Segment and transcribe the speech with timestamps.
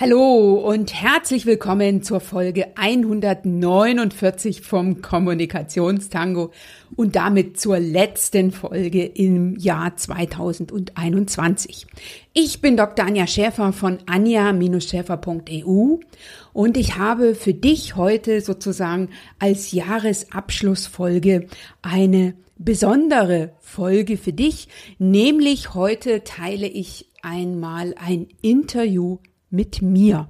[0.00, 6.52] Hallo und herzlich willkommen zur Folge 149 vom Kommunikationstango
[6.94, 11.88] und damit zur letzten Folge im Jahr 2021.
[12.32, 13.06] Ich bin Dr.
[13.06, 15.96] Anja Schäfer von anja-schäfer.eu
[16.52, 19.08] und ich habe für dich heute sozusagen
[19.40, 21.48] als Jahresabschlussfolge
[21.82, 24.68] eine besondere Folge für dich,
[25.00, 29.18] nämlich heute teile ich einmal ein Interview
[29.50, 30.28] mit mir.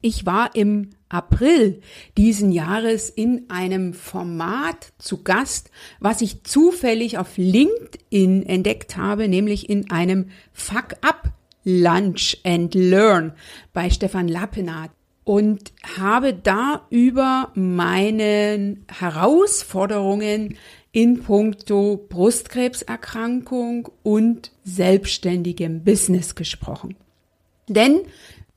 [0.00, 1.80] Ich war im April
[2.16, 9.70] diesen Jahres in einem Format zu Gast, was ich zufällig auf LinkedIn entdeckt habe, nämlich
[9.70, 11.32] in einem Fuck Up
[11.64, 13.32] Lunch and Learn
[13.72, 14.90] bei Stefan Lappenat
[15.24, 20.56] und habe da über meine Herausforderungen
[20.90, 26.96] in puncto Brustkrebserkrankung und selbstständigem Business gesprochen.
[27.68, 28.00] Denn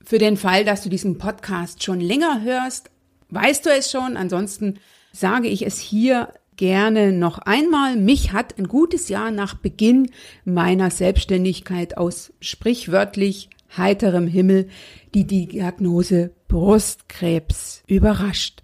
[0.06, 2.92] für den Fall, dass du diesen Podcast schon länger hörst,
[3.30, 4.18] weißt du es schon.
[4.18, 4.80] Ansonsten
[5.12, 7.98] sage ich es hier gerne noch einmal.
[7.98, 10.12] Mich hat ein gutes Jahr nach Beginn
[10.46, 14.70] meiner Selbstständigkeit aus sprichwörtlich heiterem Himmel
[15.14, 18.62] die Diagnose Brustkrebs überrascht.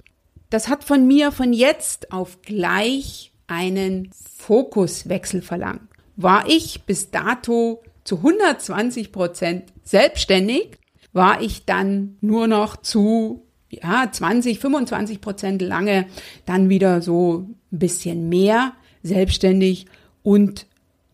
[0.50, 5.90] Das hat von mir von jetzt auf gleich einen Fokuswechsel verlangt.
[6.16, 10.81] War ich bis dato zu 120 Prozent selbstständig
[11.14, 16.06] war ich dann nur noch zu ja, 20, 25 Prozent lange,
[16.46, 18.74] dann wieder so ein bisschen mehr
[19.04, 19.86] selbstständig
[20.24, 20.68] und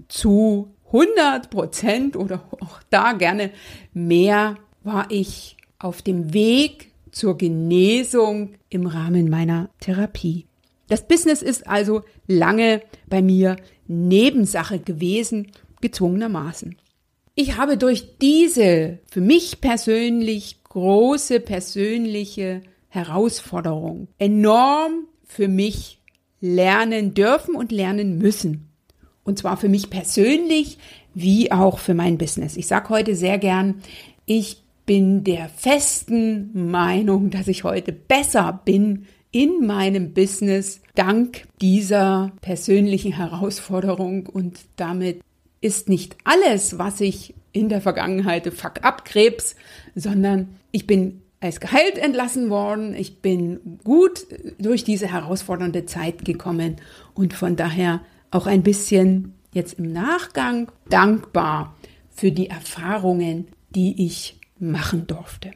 [0.07, 3.51] zu 100 Prozent oder auch da gerne
[3.93, 10.45] mehr war ich auf dem Weg zur Genesung im Rahmen meiner Therapie.
[10.87, 16.77] Das Business ist also lange bei mir Nebensache gewesen, gezwungenermaßen.
[17.39, 25.99] Ich habe durch diese für mich persönlich große persönliche Herausforderung enorm für mich
[26.41, 28.69] lernen dürfen und lernen müssen.
[29.23, 30.79] Und zwar für mich persönlich
[31.13, 32.57] wie auch für mein Business.
[32.57, 33.83] Ich sage heute sehr gern,
[34.25, 42.31] ich bin der festen Meinung, dass ich heute besser bin in meinem Business dank dieser
[42.41, 45.21] persönlichen Herausforderung und damit
[45.67, 49.55] ist nicht alles, was ich in der Vergangenheit fuck up Krebs,
[49.95, 52.95] sondern ich bin als geheilt entlassen worden.
[52.95, 54.25] Ich bin gut
[54.57, 56.77] durch diese herausfordernde Zeit gekommen
[57.13, 58.01] und von daher
[58.31, 61.75] auch ein bisschen jetzt im Nachgang dankbar
[62.09, 65.51] für die Erfahrungen, die ich machen durfte.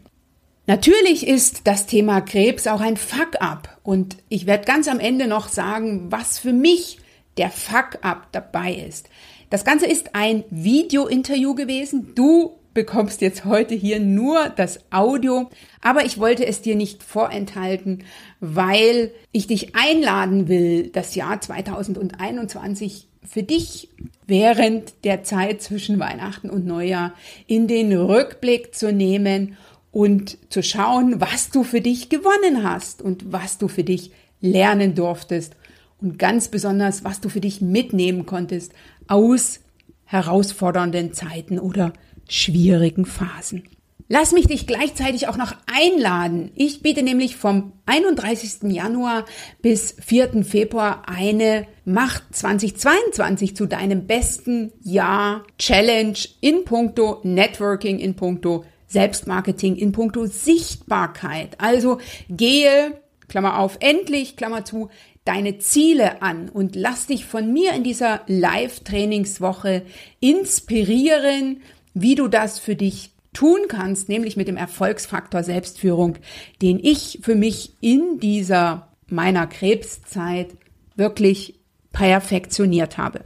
[0.67, 5.47] Natürlich ist das Thema Krebs auch ein Fuck-up und ich werde ganz am Ende noch
[5.47, 6.99] sagen, was für mich
[7.37, 9.09] der Fuck-up dabei ist.
[9.51, 12.15] Das Ganze ist ein Video-Interview gewesen.
[12.15, 15.49] Du bekommst jetzt heute hier nur das Audio,
[15.81, 18.05] aber ich wollte es dir nicht vorenthalten,
[18.39, 23.89] weil ich dich einladen will, das Jahr 2021 für dich
[24.25, 27.13] während der Zeit zwischen Weihnachten und Neujahr
[27.45, 29.57] in den Rückblick zu nehmen
[29.91, 34.95] und zu schauen, was du für dich gewonnen hast und was du für dich lernen
[34.95, 35.57] durftest
[36.01, 38.73] und ganz besonders, was du für dich mitnehmen konntest
[39.11, 39.59] aus
[40.05, 41.91] herausfordernden Zeiten oder
[42.29, 43.63] schwierigen Phasen.
[44.07, 46.51] Lass mich dich gleichzeitig auch noch einladen.
[46.55, 48.71] Ich biete nämlich vom 31.
[48.71, 49.25] Januar
[49.61, 50.43] bis 4.
[50.43, 59.77] Februar eine Macht 2022 zu deinem besten Jahr Challenge in puncto Networking, in puncto Selbstmarketing,
[59.77, 61.55] in puncto Sichtbarkeit.
[61.59, 61.99] Also
[62.29, 62.99] gehe,
[63.29, 64.89] Klammer auf, endlich, Klammer zu,
[65.25, 69.83] deine Ziele an und lass dich von mir in dieser Live-Trainingswoche
[70.19, 71.61] inspirieren,
[71.93, 76.17] wie du das für dich tun kannst, nämlich mit dem Erfolgsfaktor Selbstführung,
[76.61, 80.55] den ich für mich in dieser meiner Krebszeit
[80.95, 81.59] wirklich
[81.91, 83.21] perfektioniert habe.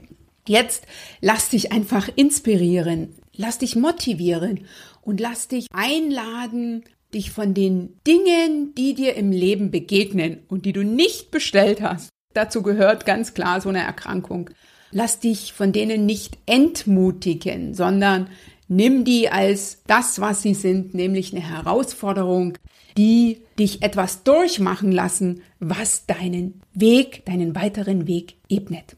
[0.48, 0.86] Jetzt
[1.22, 4.66] lass dich einfach inspirieren, lass dich motivieren
[5.02, 6.84] und lass dich einladen,
[7.16, 12.10] dich von den Dingen, die dir im Leben begegnen und die du nicht bestellt hast,
[12.34, 14.52] dazu gehört ganz klar so eine Erkrankung,
[14.92, 18.28] lass dich von denen nicht entmutigen, sondern
[18.68, 22.58] nimm die als das, was sie sind, nämlich eine Herausforderung,
[22.98, 28.96] die dich etwas durchmachen lassen, was deinen Weg, deinen weiteren Weg ebnet.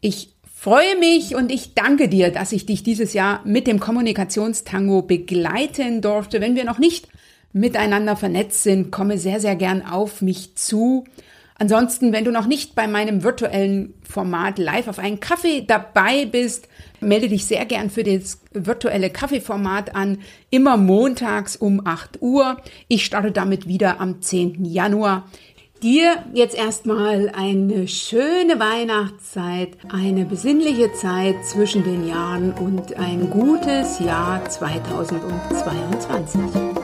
[0.00, 5.02] Ich freue mich und ich danke dir, dass ich dich dieses Jahr mit dem Kommunikationstango
[5.02, 6.40] begleiten durfte.
[6.40, 7.08] Wenn wir noch nicht
[7.52, 11.04] miteinander vernetzt sind, komme sehr, sehr gern auf mich zu.
[11.60, 16.68] Ansonsten, wenn du noch nicht bei meinem virtuellen Format live auf einen Kaffee dabei bist,
[17.00, 20.18] melde dich sehr gern für das virtuelle Kaffeeformat an.
[20.50, 22.58] Immer montags um 8 Uhr.
[22.86, 24.66] Ich starte damit wieder am 10.
[24.66, 25.26] Januar.
[25.82, 33.98] Dir jetzt erstmal eine schöne Weihnachtszeit, eine besinnliche Zeit zwischen den Jahren und ein gutes
[34.00, 36.77] Jahr 2022.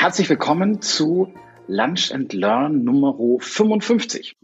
[0.00, 1.34] herzlich willkommen zu
[1.66, 4.36] Lunch and Learn Nummer 55.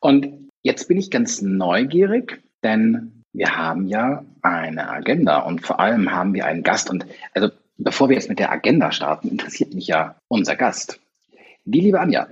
[0.00, 6.10] Und jetzt bin ich ganz neugierig, denn wir haben ja eine Agenda und vor allem
[6.10, 6.90] haben wir einen Gast.
[6.90, 10.98] Und also bevor wir jetzt mit der Agenda starten, interessiert mich ja unser Gast.
[11.64, 12.26] Die liebe Anja.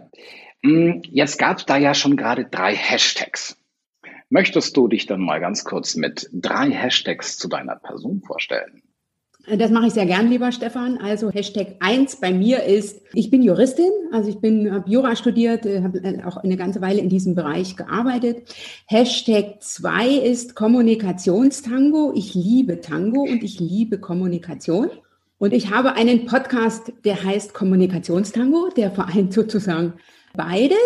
[0.64, 3.56] Hm, jetzt gab es da ja schon gerade drei Hashtags.
[4.28, 8.82] Möchtest du dich dann mal ganz kurz mit drei Hashtags zu deiner Person vorstellen?
[9.48, 10.98] Das mache ich sehr gern, lieber Stefan.
[10.98, 15.64] Also Hashtag eins bei mir ist, ich bin Juristin, also ich bin, habe Jura studiert,
[15.64, 18.42] äh, habe äh, auch eine ganze Weile in diesem Bereich gearbeitet.
[18.88, 22.12] Hashtag zwei ist Kommunikationstango.
[22.16, 24.90] Ich liebe Tango und ich liebe Kommunikation.
[25.38, 29.94] Und ich habe einen Podcast, der heißt Kommunikationstango, der vereint sozusagen
[30.34, 30.76] beides.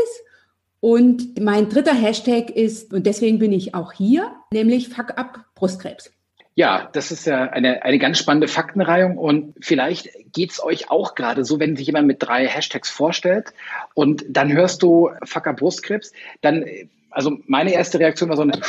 [0.80, 6.10] Und mein dritter Hashtag ist, und deswegen bin ich auch hier, nämlich Fuck up Brustkrebs.
[6.56, 11.44] Ja, das ist ja eine, eine ganz spannende Faktenreihung und vielleicht geht's euch auch gerade
[11.44, 13.52] so, wenn sich jemand mit drei Hashtags vorstellt
[13.94, 16.64] und dann hörst du Fucker Brustkrebs, dann,
[17.10, 18.60] also meine erste Reaktion war so, eine,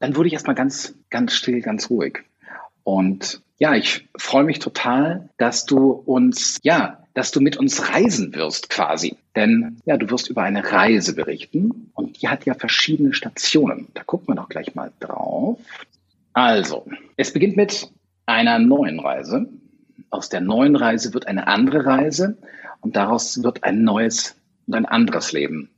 [0.00, 2.24] dann wurde ich erstmal ganz, ganz still, ganz ruhig.
[2.84, 8.34] Und ja, ich freue mich total, dass du uns, ja, dass du mit uns reisen
[8.34, 9.16] wirst quasi.
[9.34, 13.88] Denn ja, du wirst über eine Reise berichten und die hat ja verschiedene Stationen.
[13.94, 15.58] Da gucken wir doch gleich mal drauf.
[16.36, 16.84] Also,
[17.16, 17.90] es beginnt mit
[18.26, 19.48] einer neuen Reise.
[20.10, 22.36] Aus der neuen Reise wird eine andere Reise
[22.82, 24.36] und daraus wird ein neues
[24.66, 25.70] und ein anderes Leben.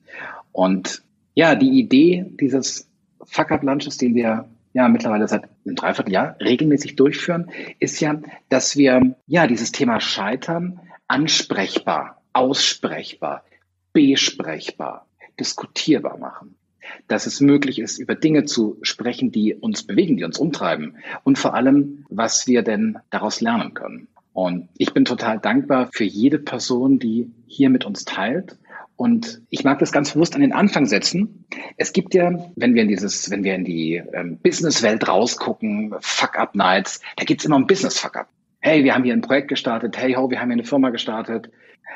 [0.50, 1.04] Und
[1.36, 2.90] ja, die Idee dieses
[3.22, 9.46] Fuck-Up-Lunches, den wir ja mittlerweile seit einem Dreivierteljahr regelmäßig durchführen, ist ja, dass wir ja
[9.46, 13.44] dieses Thema Scheitern ansprechbar, aussprechbar,
[13.92, 15.06] besprechbar,
[15.38, 16.57] diskutierbar machen
[17.06, 21.38] dass es möglich ist, über Dinge zu sprechen, die uns bewegen, die uns umtreiben und
[21.38, 24.08] vor allem, was wir denn daraus lernen können.
[24.32, 28.56] Und ich bin total dankbar für jede Person, die hier mit uns teilt.
[28.94, 31.44] Und ich mag das ganz bewusst an den Anfang setzen.
[31.76, 37.00] Es gibt ja, wenn wir in dieses, wenn wir in die ähm, Businesswelt rausgucken, Fuck-Up-Nights,
[37.16, 38.28] da gibt's immer ein Business-Fuck-Up.
[38.60, 39.96] Hey, wir haben hier ein Projekt gestartet.
[39.96, 41.50] Hey, ho, wir haben hier eine Firma gestartet.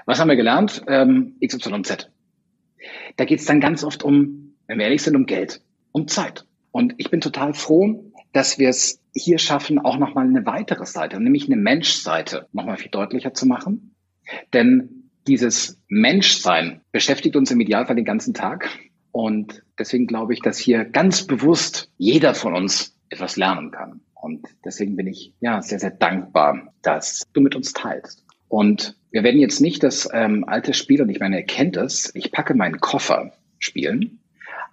[0.06, 0.82] Was haben wir gelernt?
[0.86, 2.08] Ähm, XYZ.
[3.16, 5.60] Da geht's dann ganz oft um wenn wir ehrlich sind, um Geld,
[5.92, 6.46] um Zeit.
[6.70, 11.20] Und ich bin total froh, dass wir es hier schaffen, auch nochmal eine weitere Seite,
[11.20, 13.94] nämlich eine Menschseite, nochmal viel deutlicher zu machen.
[14.54, 18.70] Denn dieses Menschsein beschäftigt uns im Idealfall den ganzen Tag.
[19.10, 24.00] Und deswegen glaube ich, dass hier ganz bewusst jeder von uns etwas lernen kann.
[24.14, 28.25] Und deswegen bin ich ja sehr, sehr dankbar, dass du mit uns teilst.
[28.48, 32.10] Und wir werden jetzt nicht das ähm, alte Spiel, und ich meine, ihr kennt es,
[32.14, 34.18] ich packe meinen Koffer spielen,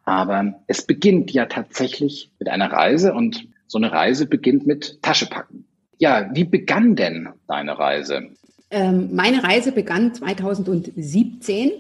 [0.10, 5.66] aber es beginnt ja tatsächlich mit einer Reise und so eine Reise beginnt mit Taschepacken.
[6.00, 8.24] Ja, wie begann denn deine Reise?
[8.72, 11.72] Ähm, meine Reise begann 2017.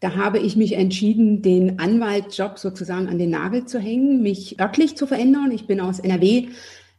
[0.00, 4.96] Da habe ich mich entschieden, den Anwaltjob sozusagen an den Nagel zu hängen, mich örtlich
[4.96, 5.50] zu verändern.
[5.50, 6.48] Ich bin aus NRW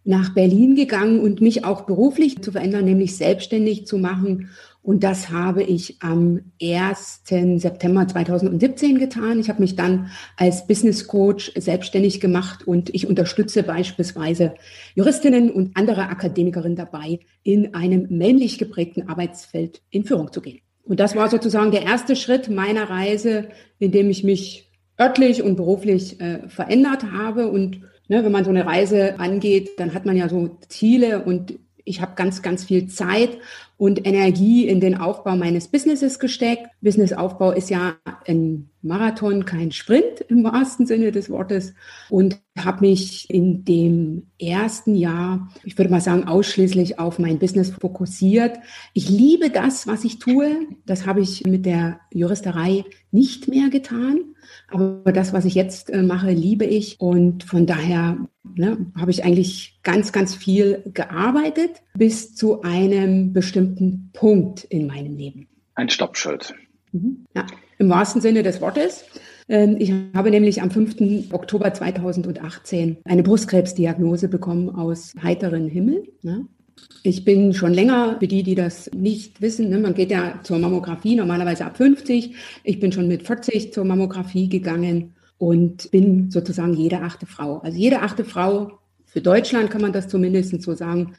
[0.03, 4.51] nach Berlin gegangen und mich auch beruflich zu verändern, nämlich selbstständig zu machen
[4.85, 7.23] und das habe ich am 1.
[7.55, 9.39] September 2017 getan.
[9.39, 14.53] Ich habe mich dann als Business Coach selbstständig gemacht und ich unterstütze beispielsweise
[14.93, 20.59] Juristinnen und andere Akademikerinnen dabei, in einem männlich geprägten Arbeitsfeld in Führung zu gehen.
[20.83, 23.47] Und das war sozusagen der erste Schritt meiner Reise,
[23.79, 24.69] in dem ich mich
[25.01, 27.47] örtlich und beruflich äh, verändert habe.
[27.47, 31.55] Und ne, wenn man so eine Reise angeht, dann hat man ja so Ziele und
[31.85, 33.37] ich habe ganz, ganz viel Zeit
[33.77, 36.67] und Energie in den Aufbau meines Businesses gesteckt.
[36.81, 37.95] Businessaufbau ist ja
[38.27, 41.73] ein Marathon, kein Sprint im wahrsten Sinne des Wortes
[42.09, 47.71] und habe mich in dem ersten Jahr, ich würde mal sagen, ausschließlich auf mein Business
[47.71, 48.57] fokussiert.
[48.93, 50.67] Ich liebe das, was ich tue.
[50.85, 54.34] Das habe ich mit der Juristerei nicht mehr getan.
[54.69, 56.99] Aber das, was ich jetzt äh, mache, liebe ich.
[56.99, 64.09] Und von daher ne, habe ich eigentlich ganz, ganz viel gearbeitet bis zu einem bestimmten
[64.13, 65.47] Punkt in meinem Leben.
[65.75, 66.55] Ein Stoppschild.
[66.91, 67.25] Mhm.
[67.35, 67.45] Ja,
[67.77, 69.05] im wahrsten Sinne des Wortes.
[69.47, 71.31] Ähm, ich habe nämlich am 5.
[71.31, 76.03] Oktober 2018 eine Brustkrebsdiagnose bekommen aus heiteren Himmel.
[77.03, 80.57] Ich bin schon länger, für die, die das nicht wissen, ne, man geht ja zur
[80.57, 82.35] Mammographie normalerweise ab 50.
[82.63, 87.59] Ich bin schon mit 40 zur Mammographie gegangen und bin sozusagen jede achte Frau.
[87.59, 91.13] Also jede achte Frau, für Deutschland kann man das zumindest so sagen,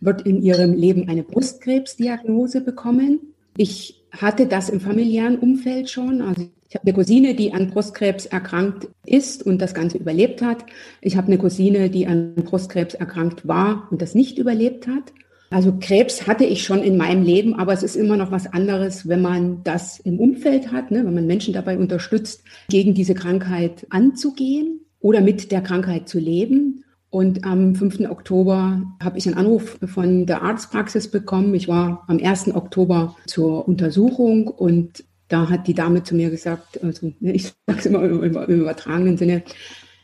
[0.00, 3.34] wird in ihrem Leben eine Brustkrebsdiagnose bekommen.
[3.56, 6.22] Ich hatte das im familiären Umfeld schon.
[6.22, 10.64] Also ich habe eine Cousine, die an Brustkrebs erkrankt ist und das Ganze überlebt hat.
[11.00, 15.12] Ich habe eine Cousine, die an Brustkrebs erkrankt war und das nicht überlebt hat.
[15.50, 19.08] Also Krebs hatte ich schon in meinem Leben, aber es ist immer noch was anderes,
[19.08, 21.04] wenn man das im Umfeld hat, ne?
[21.04, 26.84] wenn man Menschen dabei unterstützt, gegen diese Krankheit anzugehen oder mit der Krankheit zu leben.
[27.12, 28.08] Und am 5.
[28.08, 31.52] Oktober habe ich einen Anruf von der Arztpraxis bekommen.
[31.56, 32.54] Ich war am 1.
[32.54, 37.78] Oktober zur Untersuchung und da hat die Dame zu mir gesagt, also ne, ich sage
[37.78, 39.42] es immer im, im, übertragenen Sinne,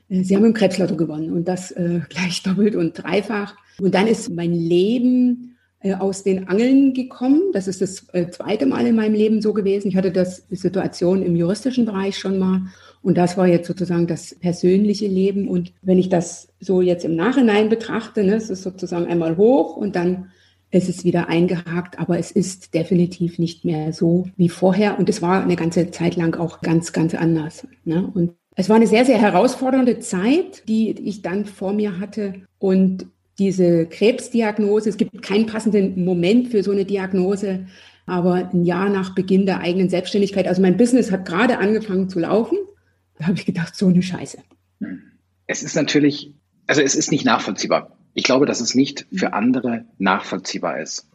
[0.09, 3.55] äh, Sie haben im Krebslotto gewonnen und das äh, gleich doppelt und dreifach.
[3.81, 7.43] Und dann ist mein Leben äh, aus den Angeln gekommen.
[7.53, 9.89] Das ist das äh, zweite Mal in meinem Leben so gewesen.
[9.89, 12.63] Ich hatte das Situation im juristischen Bereich schon mal
[13.03, 15.49] und das war jetzt sozusagen das persönliche Leben.
[15.49, 19.77] Und wenn ich das so jetzt im Nachhinein betrachte, ne, es ist sozusagen einmal hoch
[19.77, 20.31] und dann
[20.77, 24.99] ist es wieder eingehakt, aber es ist definitiv nicht mehr so wie vorher.
[24.99, 27.67] Und es war eine ganze Zeit lang auch ganz, ganz anders.
[27.85, 28.11] Ne?
[28.15, 32.35] Und es war eine sehr, sehr herausfordernde Zeit, die ich dann vor mir hatte.
[32.59, 33.07] Und
[33.39, 37.67] diese Krebsdiagnose, es gibt keinen passenden Moment für so eine Diagnose,
[38.07, 42.21] aber ein Jahr nach Beginn der eigenen Selbstständigkeit, also mein Business hat gerade angefangen zu
[42.21, 42.57] laufen
[43.19, 44.39] da habe ich gedacht, so eine Scheiße.
[45.47, 46.35] Es ist natürlich,
[46.67, 47.96] also es ist nicht nachvollziehbar.
[48.17, 51.09] Ich glaube, dass es nicht für andere nachvollziehbar ist.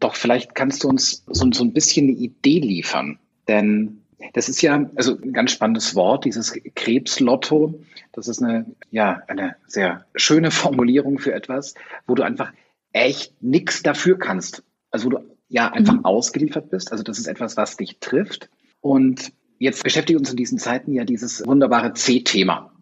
[0.00, 3.18] Doch vielleicht kannst du uns so, so ein bisschen eine Idee liefern.
[3.46, 4.02] Denn
[4.32, 7.80] das ist ja also ein ganz spannendes Wort, dieses Krebslotto.
[8.12, 11.74] Das ist eine, ja, eine sehr schöne Formulierung für etwas,
[12.06, 12.52] wo du einfach
[12.92, 14.64] echt nichts dafür kannst.
[14.90, 16.04] Also wo du ja einfach mhm.
[16.04, 16.90] ausgeliefert bist.
[16.90, 18.50] Also das ist etwas, was dich trifft.
[18.80, 22.72] Und Jetzt beschäftigt uns in diesen Zeiten ja dieses wunderbare C-Thema,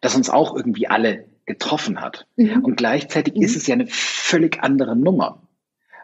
[0.00, 2.26] das uns auch irgendwie alle getroffen hat.
[2.36, 2.64] Mhm.
[2.64, 3.42] Und gleichzeitig mhm.
[3.42, 5.42] ist es ja eine völlig andere Nummer,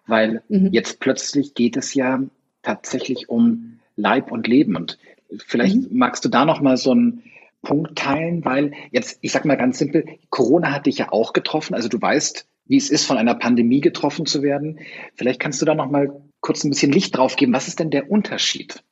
[0.06, 0.68] weil mhm.
[0.72, 2.22] jetzt plötzlich geht es ja
[2.62, 4.76] tatsächlich um Leib und Leben.
[4.76, 4.98] Und
[5.46, 5.98] vielleicht mhm.
[5.98, 7.22] magst du da noch mal so einen
[7.62, 11.74] Punkt teilen, weil jetzt, ich sag mal ganz simpel, Corona hat dich ja auch getroffen.
[11.74, 14.78] Also du weißt, wie es ist, von einer Pandemie getroffen zu werden.
[15.14, 17.52] Vielleicht kannst du da noch mal kurz ein bisschen Licht drauf geben.
[17.52, 18.82] Was ist denn der Unterschied?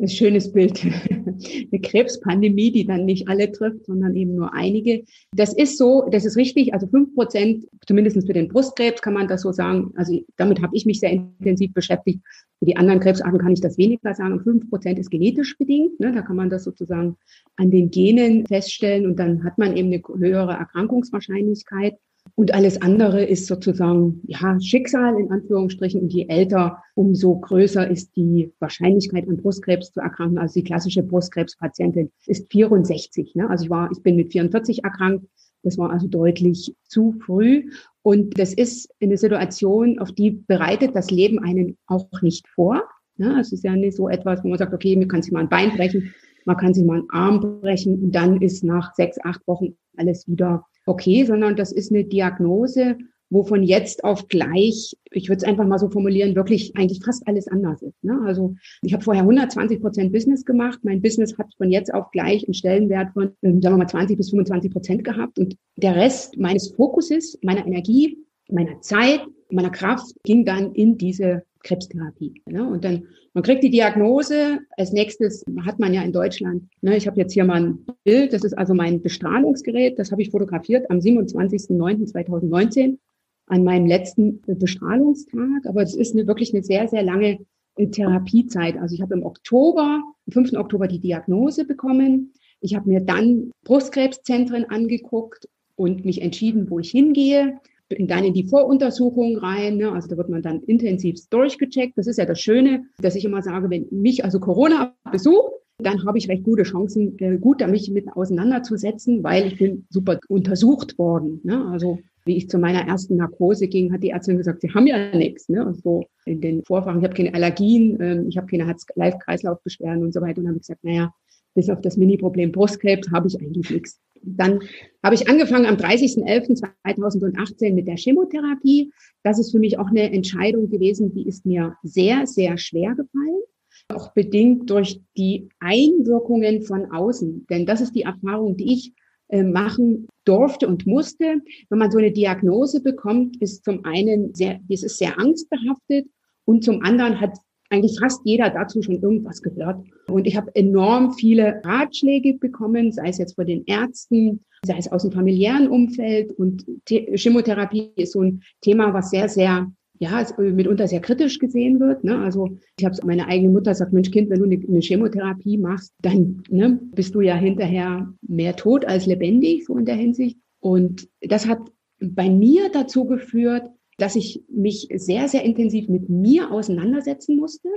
[0.00, 0.80] Ein schönes Bild.
[0.84, 5.04] Eine Krebspandemie, die dann nicht alle trifft, sondern eben nur einige.
[5.34, 6.74] Das ist so, das ist richtig.
[6.74, 9.92] Also fünf Prozent, zumindest für den Brustkrebs kann man das so sagen.
[9.96, 12.20] Also damit habe ich mich sehr intensiv beschäftigt.
[12.58, 14.42] Für die anderen Krebsarten kann ich das weniger sagen.
[14.42, 15.98] Fünf Prozent ist genetisch bedingt.
[16.00, 16.12] Ne?
[16.12, 17.16] Da kann man das sozusagen
[17.56, 21.96] an den Genen feststellen und dann hat man eben eine höhere Erkrankungswahrscheinlichkeit.
[22.34, 26.00] Und alles andere ist sozusagen, ja, Schicksal in Anführungsstrichen.
[26.00, 30.38] Und je älter, umso größer ist die Wahrscheinlichkeit an Brustkrebs zu erkranken.
[30.38, 33.34] Also die klassische Brustkrebspatientin ist 64.
[33.34, 33.48] Ne?
[33.48, 35.26] Also ich war, ich bin mit 44 erkrankt.
[35.62, 37.70] Das war also deutlich zu früh.
[38.02, 42.82] Und das ist eine Situation, auf die bereitet das Leben einen auch nicht vor.
[43.16, 43.38] Ne?
[43.38, 45.50] Es ist ja nicht so etwas, wo man sagt, okay, mir kann sich mal ein
[45.50, 46.14] Bein brechen,
[46.46, 50.26] man kann sich mal einen Arm brechen und dann ist nach sechs, acht Wochen alles
[50.26, 52.96] wieder okay, sondern das ist eine Diagnose,
[53.30, 57.26] wo von jetzt auf gleich, ich würde es einfach mal so formulieren, wirklich eigentlich fast
[57.28, 58.02] alles anders ist.
[58.02, 58.20] Ne?
[58.24, 60.80] Also ich habe vorher 120 Prozent Business gemacht.
[60.82, 64.16] Mein Business hat von jetzt auf gleich einen Stellenwert von, ähm, sagen wir mal, 20
[64.16, 65.38] bis 25 Prozent gehabt.
[65.38, 68.18] Und der Rest meines Fokuses, meiner Energie,
[68.50, 72.42] meiner Zeit, meiner Kraft ging dann in diese Krebstherapie.
[72.46, 72.66] Ne?
[72.66, 74.60] Und dann, man kriegt die Diagnose.
[74.76, 78.32] Als nächstes hat man ja in Deutschland, ne, ich habe jetzt hier mal ein Bild,
[78.32, 82.98] das ist also mein Bestrahlungsgerät, das habe ich fotografiert am 27.09.2019
[83.46, 85.66] an meinem letzten Bestrahlungstag.
[85.66, 87.38] Aber es ist eine, wirklich eine sehr, sehr lange
[87.76, 88.78] äh, Therapiezeit.
[88.78, 90.54] Also ich habe im Oktober, am 5.
[90.54, 92.32] Oktober die Diagnose bekommen.
[92.60, 97.58] Ich habe mir dann Brustkrebszentren angeguckt und mich entschieden, wo ich hingehe
[97.98, 99.76] dann in die Voruntersuchung rein.
[99.76, 99.92] Ne?
[99.92, 101.98] Also da wird man dann intensiv durchgecheckt.
[101.98, 106.04] Das ist ja das Schöne, dass ich immer sage, wenn mich also Corona besucht, dann
[106.04, 110.98] habe ich recht gute Chancen, äh, gut mich mit auseinanderzusetzen, weil ich bin super untersucht
[110.98, 111.40] worden.
[111.42, 111.66] Ne?
[111.66, 115.16] Also wie ich zu meiner ersten Narkose ging, hat die Ärztin gesagt, sie haben ja
[115.16, 115.48] nichts.
[115.48, 115.64] Ne?
[115.64, 120.12] Und so in den Vorfahren, ich habe keine Allergien, ähm, ich habe keine Herz-Kreislauf-Beschwerden und
[120.12, 120.38] so weiter.
[120.38, 121.12] Und dann habe ich gesagt, naja,
[121.54, 124.00] bis auf das Mini-Problem Brustkrebs habe ich eigentlich nichts.
[124.22, 124.60] Dann
[125.02, 128.92] habe ich angefangen am 30.11.2018 mit der Chemotherapie.
[129.22, 133.40] Das ist für mich auch eine Entscheidung gewesen, die ist mir sehr, sehr schwer gefallen,
[133.88, 137.46] auch bedingt durch die Einwirkungen von außen.
[137.48, 138.92] Denn das ist die Erfahrung, die ich
[139.28, 141.40] äh, machen durfte und musste.
[141.68, 146.08] Wenn man so eine Diagnose bekommt, ist zum einen sehr, ist es sehr angstbehaftet
[146.44, 147.38] und zum anderen hat
[147.70, 149.84] eigentlich fast jeder dazu schon irgendwas gehört.
[150.08, 154.90] Und ich habe enorm viele Ratschläge bekommen, sei es jetzt von den Ärzten, sei es
[154.90, 156.32] aus dem familiären Umfeld.
[156.32, 162.04] Und Chemotherapie ist so ein Thema, was sehr, sehr ja, mitunter sehr kritisch gesehen wird.
[162.04, 162.18] Ne?
[162.18, 165.94] Also ich habe meine eigene Mutter sagt, Mensch Kind, wenn du eine, eine Chemotherapie machst,
[166.00, 170.38] dann ne, bist du ja hinterher mehr tot als lebendig, so in der Hinsicht.
[170.58, 171.60] Und das hat
[172.00, 173.64] bei mir dazu geführt,
[174.00, 177.68] dass ich mich sehr, sehr intensiv mit mir auseinandersetzen musste.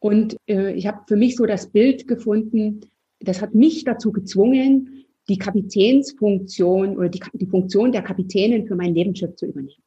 [0.00, 2.80] Und äh, ich habe für mich so das Bild gefunden,
[3.20, 8.94] das hat mich dazu gezwungen, die Kapitänsfunktion oder die, die Funktion der Kapitänin für mein
[8.94, 9.82] Lebensschiff zu übernehmen.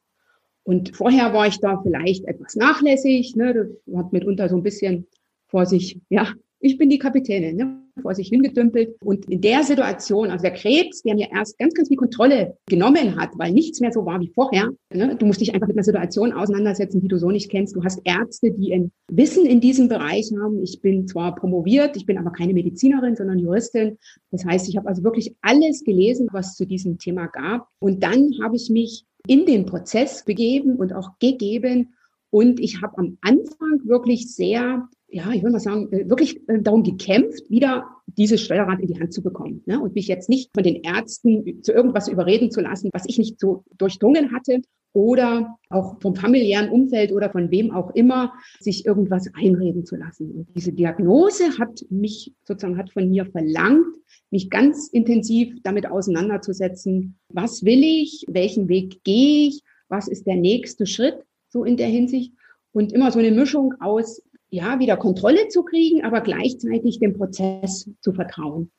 [0.64, 5.06] Und vorher war ich da vielleicht etwas nachlässig, ne, das hat mitunter so ein bisschen
[5.46, 7.87] vor sich, ja, ich bin die Kapitänin, ne?
[8.00, 8.96] Vor sich hingedümpelt.
[9.02, 13.16] Und in der Situation, also der Krebs, der mir erst ganz, ganz viel Kontrolle genommen
[13.16, 14.70] hat, weil nichts mehr so war wie vorher.
[14.92, 15.16] Ne?
[15.16, 17.76] Du musst dich einfach mit einer Situation auseinandersetzen, die du so nicht kennst.
[17.76, 20.62] Du hast Ärzte, die ein Wissen in diesem Bereich haben.
[20.62, 23.98] Ich bin zwar promoviert, ich bin aber keine Medizinerin, sondern Juristin.
[24.30, 27.68] Das heißt, ich habe also wirklich alles gelesen, was zu diesem Thema gab.
[27.78, 31.94] Und dann habe ich mich in den Prozess begeben und auch gegeben.
[32.30, 36.60] Und ich habe am Anfang wirklich sehr ja, ich würde mal sagen, äh, wirklich äh,
[36.60, 39.62] darum gekämpft, wieder dieses Steuerrad in die Hand zu bekommen.
[39.66, 39.80] Ne?
[39.80, 43.40] Und mich jetzt nicht von den Ärzten zu irgendwas überreden zu lassen, was ich nicht
[43.40, 44.60] so durchdrungen hatte
[44.92, 50.30] oder auch vom familiären Umfeld oder von wem auch immer sich irgendwas einreden zu lassen.
[50.30, 53.86] Und diese Diagnose hat mich sozusagen, hat von mir verlangt,
[54.30, 57.18] mich ganz intensiv damit auseinanderzusetzen.
[57.28, 58.24] Was will ich?
[58.28, 59.62] Welchen Weg gehe ich?
[59.88, 61.24] Was ist der nächste Schritt?
[61.48, 62.34] So in der Hinsicht.
[62.72, 67.90] Und immer so eine Mischung aus ja, wieder Kontrolle zu kriegen, aber gleichzeitig dem Prozess
[68.00, 68.70] zu vertrauen.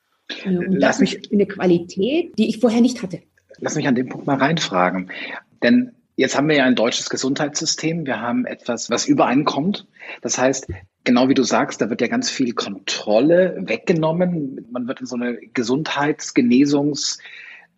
[0.45, 3.21] Und Lass das mich, ist eine Qualität, die ich vorher nicht hatte.
[3.59, 5.11] Lass mich an dem Punkt mal reinfragen.
[5.63, 8.05] Denn jetzt haben wir ja ein deutsches Gesundheitssystem.
[8.05, 9.87] Wir haben etwas, was übereinkommt.
[10.21, 10.67] Das heißt,
[11.03, 14.67] genau wie du sagst, da wird ja ganz viel Kontrolle weggenommen.
[14.71, 17.19] Man wird in so eine Gesundheitsgenesungs-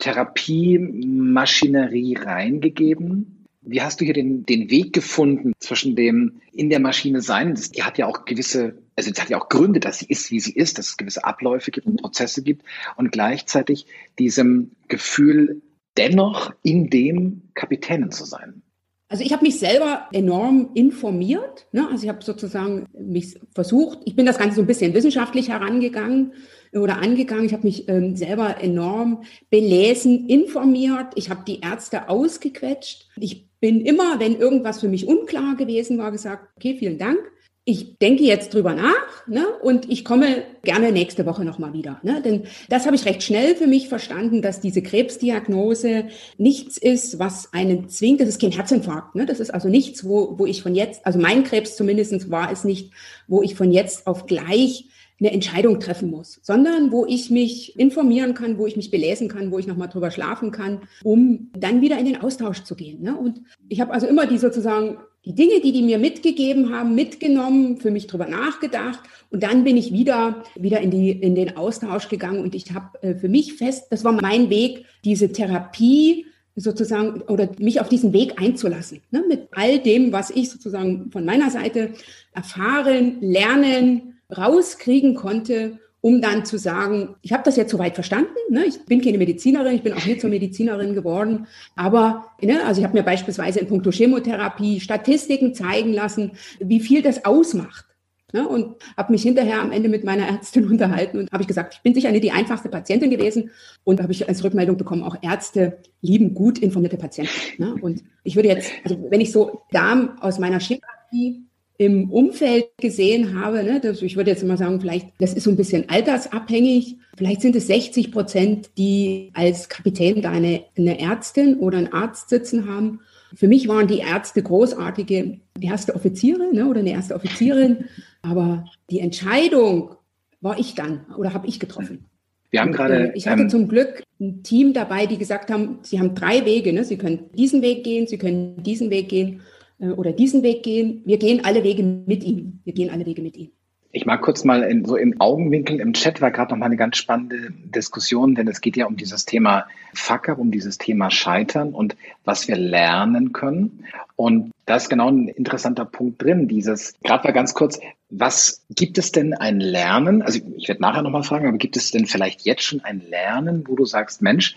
[0.02, 3.41] Therapie-Maschinerie reingegeben.
[3.64, 7.54] Wie hast du hier den, den Weg gefunden zwischen dem in der Maschine sein?
[7.54, 10.32] Das, die hat ja auch gewisse, also die hat ja auch Gründe, dass sie ist,
[10.32, 12.64] wie sie ist, dass es gewisse Abläufe gibt und Prozesse gibt
[12.98, 13.86] und gleichzeitig
[14.18, 15.62] diesem Gefühl,
[15.98, 18.64] dennoch in dem Kapitänin zu sein.
[19.10, 21.68] Also ich habe mich selber enorm informiert.
[21.74, 21.88] Ne?
[21.92, 26.34] Also ich habe sozusagen mich versucht, ich bin das Ganze so ein bisschen wissenschaftlich herangegangen
[26.74, 27.46] oder angegangen.
[27.46, 31.08] Ich habe mich ähm, selber enorm belesen, informiert.
[31.16, 33.08] Ich habe die Ärzte ausgequetscht.
[33.18, 37.20] Ich bin immer, wenn irgendwas für mich unklar gewesen war, gesagt, okay, vielen Dank.
[37.64, 42.00] Ich denke jetzt drüber nach ne, und ich komme gerne nächste Woche nochmal wieder.
[42.02, 46.06] Ne, denn das habe ich recht schnell für mich verstanden, dass diese Krebsdiagnose
[46.40, 48.20] nichts ist, was einen zwingt.
[48.20, 49.14] Das ist kein Herzinfarkt.
[49.14, 52.52] Ne, das ist also nichts, wo, wo ich von jetzt, also mein Krebs zumindest war
[52.52, 52.94] es nicht,
[53.28, 54.86] wo ich von jetzt auf gleich
[55.22, 59.52] eine Entscheidung treffen muss, sondern wo ich mich informieren kann, wo ich mich belesen kann,
[59.52, 63.04] wo ich nochmal drüber schlafen kann, um dann wieder in den Austausch zu gehen.
[63.04, 63.16] Ne?
[63.16, 67.78] Und ich habe also immer die sozusagen die Dinge, die die mir mitgegeben haben, mitgenommen,
[67.78, 72.10] für mich drüber nachgedacht und dann bin ich wieder wieder in die in den Austausch
[72.10, 77.22] gegangen und ich habe äh, für mich fest, das war mein Weg, diese Therapie sozusagen
[77.22, 81.52] oder mich auf diesen Weg einzulassen, ne, mit all dem, was ich sozusagen von meiner
[81.52, 81.92] Seite
[82.34, 88.66] erfahren, lernen, rauskriegen konnte, um dann zu sagen, ich habe das jetzt soweit verstanden, ne?
[88.66, 92.88] ich bin keine Medizinerin, ich bin auch nie zur Medizinerin geworden, aber ne, also ich
[92.88, 97.86] habe mir beispielsweise in puncto Chemotherapie Statistiken zeigen lassen, wie viel das ausmacht.
[98.34, 98.48] Ne?
[98.48, 101.82] Und habe mich hinterher am Ende mit meiner Ärztin unterhalten und habe ich gesagt, ich
[101.82, 103.52] bin sicher nicht die einfachste Patientin gewesen
[103.84, 107.32] und habe ich als Rückmeldung bekommen, auch Ärzte lieben gut informierte Patienten.
[107.58, 107.76] Ne?
[107.82, 111.44] Und ich würde jetzt, also wenn ich so Darm aus meiner Chemotherapie
[111.82, 115.50] im Umfeld gesehen habe, ne, das, ich würde jetzt mal sagen, vielleicht, das ist so
[115.50, 116.98] ein bisschen altersabhängig.
[117.18, 122.30] Vielleicht sind es 60 Prozent, die als Kapitän da eine, eine Ärztin oder einen Arzt
[122.30, 123.00] sitzen haben.
[123.34, 127.86] Für mich waren die Ärzte großartige erste Offiziere ne, oder eine erste Offizierin.
[128.22, 129.96] Aber die Entscheidung
[130.40, 132.06] war ich dann oder habe ich getroffen.
[132.52, 133.10] Wir haben gerade.
[133.10, 136.46] Äh, ich hatte ähm, zum Glück ein Team dabei, die gesagt haben, sie haben drei
[136.46, 136.74] Wege.
[136.74, 136.84] Ne?
[136.84, 139.42] Sie können diesen Weg gehen, sie können diesen Weg gehen.
[139.82, 141.02] Äh, oder diesen Weg gehen.
[141.06, 142.60] Wir gehen alle Wege mit ihm.
[142.64, 143.52] Wir gehen alle Wege mit ihm.
[143.94, 146.78] Ich mag kurz mal in, so im Augenwinkel im Chat war gerade noch mal eine
[146.78, 151.74] ganz spannende Diskussion, denn es geht ja um dieses Thema Fuck-up, um dieses Thema Scheitern
[151.74, 153.84] und was wir lernen können.
[154.16, 156.48] Und da ist genau ein interessanter Punkt drin.
[156.48, 160.22] Dieses, gerade mal ganz kurz, Was gibt es denn ein Lernen?
[160.22, 163.66] Also ich werde nachher nochmal fragen, aber gibt es denn vielleicht jetzt schon ein Lernen,
[163.68, 164.56] wo du sagst, Mensch,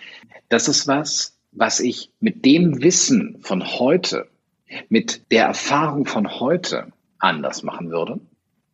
[0.49, 4.29] das ist was, was ich mit dem Wissen von heute,
[4.89, 8.21] mit der Erfahrung von heute anders machen würde?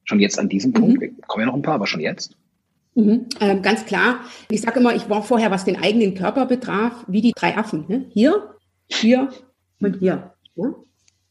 [0.04, 1.00] Schon jetzt an diesem Punkt?
[1.00, 1.20] Mhm.
[1.26, 2.36] Kommen ja noch ein paar, aber schon jetzt?
[2.94, 4.20] Mhm, ähm, ganz klar.
[4.50, 7.84] Ich sage immer, ich war vorher, was den eigenen Körper betraf, wie die drei Affen.
[7.88, 8.06] Ne?
[8.10, 8.54] Hier,
[8.88, 9.28] hier
[9.80, 10.32] und hier.
[10.56, 10.74] Ne?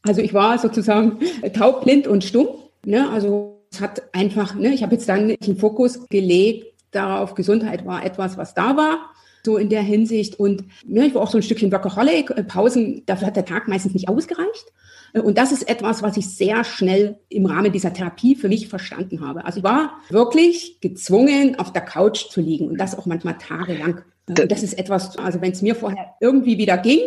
[0.02, 1.18] Also ich war sozusagen
[1.52, 2.48] taub, blind und stumm.
[2.84, 3.08] Ne?
[3.10, 8.04] Also es hat einfach, ne, ich habe jetzt dann den Fokus gelegt darauf, Gesundheit war
[8.04, 9.10] etwas, was da war
[9.44, 10.38] so in der Hinsicht.
[10.38, 12.30] Und ja, ich war auch so ein Stückchen Workaholic.
[12.30, 14.72] Äh, Pausen, dafür hat der Tag meistens nicht ausgereicht.
[15.12, 18.68] Äh, und das ist etwas, was ich sehr schnell im Rahmen dieser Therapie für mich
[18.68, 19.44] verstanden habe.
[19.44, 24.02] Also ich war wirklich gezwungen, auf der Couch zu liegen und das auch manchmal tagelang.
[24.28, 27.00] Äh, und das ist etwas, also wenn es mir vorher irgendwie wieder ging,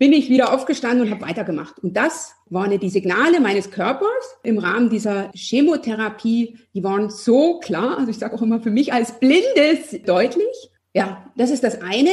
[0.00, 1.78] bin ich wieder aufgestanden und habe weitergemacht.
[1.80, 4.08] Und das waren die Signale meines Körpers
[4.42, 8.94] im Rahmen dieser Chemotherapie, die waren so klar, also ich sage auch immer für mich
[8.94, 10.70] als Blindes deutlich.
[10.94, 12.10] Ja, das ist das eine.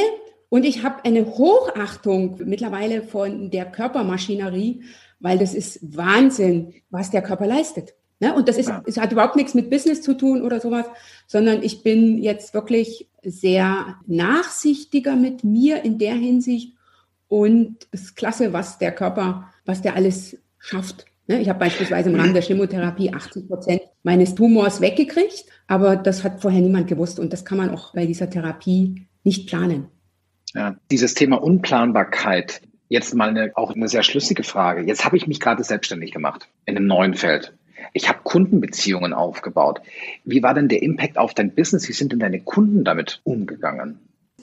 [0.48, 4.82] Und ich habe eine Hochachtung mittlerweile von der Körpermaschinerie,
[5.20, 7.94] weil das ist Wahnsinn, was der Körper leistet.
[8.20, 8.34] Ne?
[8.34, 10.86] Und das ist, es hat überhaupt nichts mit Business zu tun oder sowas,
[11.26, 16.74] sondern ich bin jetzt wirklich sehr nachsichtiger mit mir in der Hinsicht.
[17.28, 21.04] Und es ist klasse, was der Körper, was der alles schafft.
[21.26, 21.40] Ne?
[21.40, 26.40] Ich habe beispielsweise im Rahmen der Chemotherapie 80 Prozent meines Tumors weggekriegt, aber das hat
[26.40, 29.88] vorher niemand gewusst und das kann man auch bei dieser Therapie nicht planen.
[30.54, 34.82] Ja, dieses Thema Unplanbarkeit, jetzt mal eine, auch eine sehr schlüssige Frage.
[34.82, 37.54] Jetzt habe ich mich gerade selbstständig gemacht in einem neuen Feld.
[37.92, 39.80] Ich habe Kundenbeziehungen aufgebaut.
[40.24, 41.88] Wie war denn der Impact auf dein Business?
[41.88, 43.98] Wie sind denn deine Kunden damit umgegangen?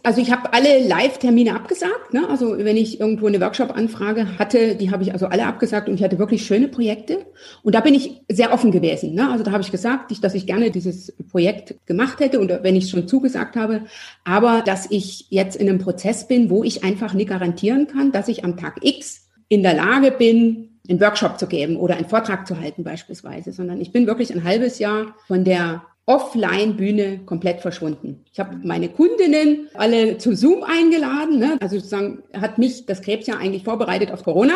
[0.05, 2.13] Also ich habe alle Live-Termine abgesagt.
[2.13, 2.27] Ne?
[2.29, 6.03] Also wenn ich irgendwo eine Workshop-Anfrage hatte, die habe ich also alle abgesagt und ich
[6.03, 7.25] hatte wirklich schöne Projekte.
[7.63, 9.15] Und da bin ich sehr offen gewesen.
[9.15, 9.29] Ne?
[9.29, 12.85] Also da habe ich gesagt, dass ich gerne dieses Projekt gemacht hätte und wenn ich
[12.85, 13.81] es schon zugesagt habe,
[14.23, 18.27] aber dass ich jetzt in einem Prozess bin, wo ich einfach nicht garantieren kann, dass
[18.27, 22.47] ich am Tag X in der Lage bin, einen Workshop zu geben oder einen Vortrag
[22.47, 28.25] zu halten beispielsweise, sondern ich bin wirklich ein halbes Jahr von der Offline-Bühne komplett verschwunden.
[28.31, 31.39] Ich habe meine Kundinnen alle zu Zoom eingeladen.
[31.39, 31.57] Ne?
[31.59, 34.53] Also sozusagen hat mich das Krebs ja eigentlich vorbereitet auf Corona.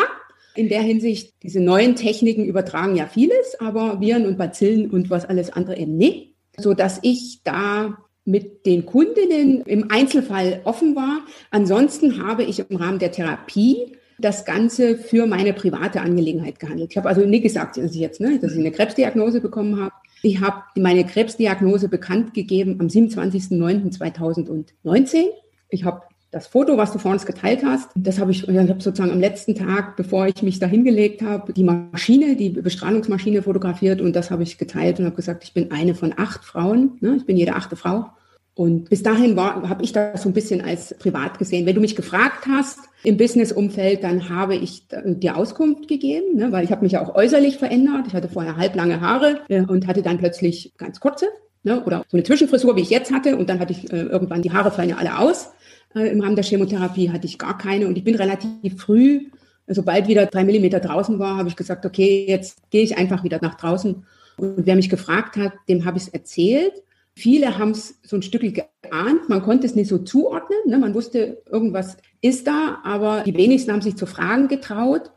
[0.54, 5.24] In der Hinsicht, diese neuen Techniken übertragen ja vieles, aber Viren und Bazillen und was
[5.24, 6.34] alles andere eben nicht.
[6.56, 11.22] So dass ich da mit den Kundinnen im Einzelfall offen war.
[11.50, 16.92] Ansonsten habe ich im Rahmen der Therapie das Ganze für meine private Angelegenheit gehandelt.
[16.92, 19.92] Ich habe also nie gesagt, dass ich jetzt, ne, dass ich eine Krebsdiagnose bekommen habe.
[20.22, 25.24] Ich habe meine Krebsdiagnose bekannt gegeben am 27.09.2019.
[25.70, 28.80] Ich habe das Foto, was du vor uns geteilt hast, das habe ich, ich habe
[28.80, 34.00] sozusagen am letzten Tag, bevor ich mich da hingelegt habe, die Maschine, die Bestrahlungsmaschine fotografiert
[34.00, 36.98] und das habe ich geteilt und habe gesagt, ich bin eine von acht Frauen.
[37.00, 37.16] Ne?
[37.16, 38.10] Ich bin jede achte Frau.
[38.54, 41.66] Und bis dahin habe ich das so ein bisschen als privat gesehen.
[41.66, 46.64] Wenn du mich gefragt hast im Business-Umfeld, dann habe ich dir Auskunft gegeben, ne, weil
[46.64, 48.06] ich habe mich ja auch äußerlich verändert.
[48.08, 51.26] Ich hatte vorher halblange Haare äh, und hatte dann plötzlich ganz kurze
[51.62, 53.36] ne, oder so eine Zwischenfrisur, wie ich jetzt hatte.
[53.36, 55.50] Und dann hatte ich äh, irgendwann die Haare fallen ja alle aus.
[55.94, 59.28] Äh, Im Rahmen der Chemotherapie hatte ich gar keine und ich bin relativ früh,
[59.66, 63.38] sobald wieder drei Millimeter draußen war, habe ich gesagt, okay, jetzt gehe ich einfach wieder
[63.40, 64.04] nach draußen.
[64.36, 66.72] Und wer mich gefragt hat, dem habe ich es erzählt.
[67.14, 70.78] Viele haben es so ein Stück geahnt, man konnte es nicht so zuordnen, ne?
[70.78, 75.10] man wusste, irgendwas ist da, aber die wenigsten haben sich zu fragen getraut.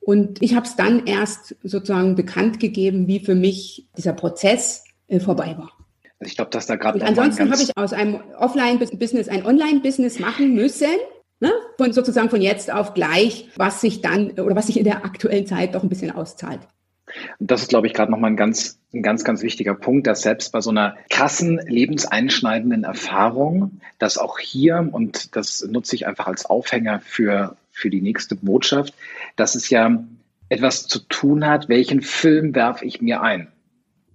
[0.00, 5.20] Und ich habe es dann erst sozusagen bekannt gegeben, wie für mich dieser Prozess äh,
[5.20, 5.72] vorbei war.
[6.18, 7.02] Also ich glaube, dass da gerade.
[7.04, 10.88] Ansonsten habe ich aus einem Offline-Business ein Online-Business machen müssen.
[11.40, 11.50] Ne?
[11.78, 15.46] Von sozusagen von jetzt auf gleich, was sich dann oder was sich in der aktuellen
[15.46, 16.60] Zeit doch ein bisschen auszahlt.
[17.38, 20.22] Und das ist, glaube ich, gerade nochmal ein ganz, ein ganz, ganz wichtiger Punkt, dass
[20.22, 26.26] selbst bei so einer krassen, lebenseinschneidenden Erfahrung, dass auch hier, und das nutze ich einfach
[26.26, 28.94] als Aufhänger für, für die nächste Botschaft,
[29.36, 30.02] dass es ja
[30.48, 33.48] etwas zu tun hat, welchen Film werfe ich mir ein?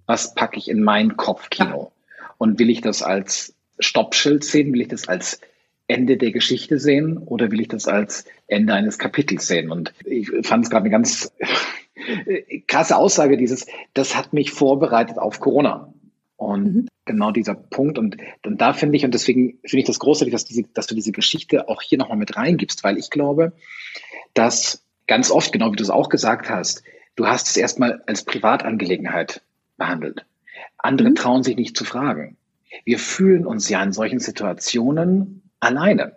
[0.06, 1.92] Was packe ich in mein Kopfkino?
[2.38, 4.72] Und will ich das als Stoppschild sehen?
[4.72, 5.40] Will ich das als
[5.88, 9.70] Ende der Geschichte sehen oder will ich das als Ende eines Kapitels sehen?
[9.70, 11.32] Und ich fand es gerade eine ganz
[12.66, 15.92] krasse Aussage dieses, das hat mich vorbereitet auf Corona.
[16.36, 16.88] Und mhm.
[17.06, 17.98] genau dieser Punkt.
[17.98, 20.94] Und dann da finde ich, und deswegen finde ich das großartig, dass, diese, dass du
[20.94, 23.52] diese Geschichte auch hier nochmal mit reingibst, weil ich glaube,
[24.34, 26.82] dass ganz oft, genau wie du es auch gesagt hast,
[27.16, 29.42] du hast es erstmal als Privatangelegenheit
[29.78, 30.26] behandelt.
[30.78, 31.14] Andere mhm.
[31.14, 32.36] trauen sich nicht zu fragen.
[32.84, 36.16] Wir fühlen uns ja in solchen Situationen alleine.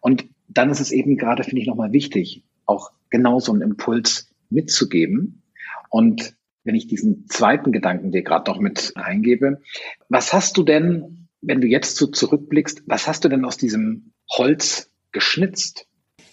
[0.00, 4.25] Und dann ist es eben gerade, finde ich, nochmal wichtig, auch genau so einen Impuls
[4.50, 5.42] mitzugeben
[5.90, 9.62] und wenn ich diesen zweiten Gedanken dir gerade noch mit reingebe.
[10.08, 14.12] Was hast du denn, wenn du jetzt so zurückblickst, was hast du denn aus diesem
[14.30, 15.86] Holz geschnitzt?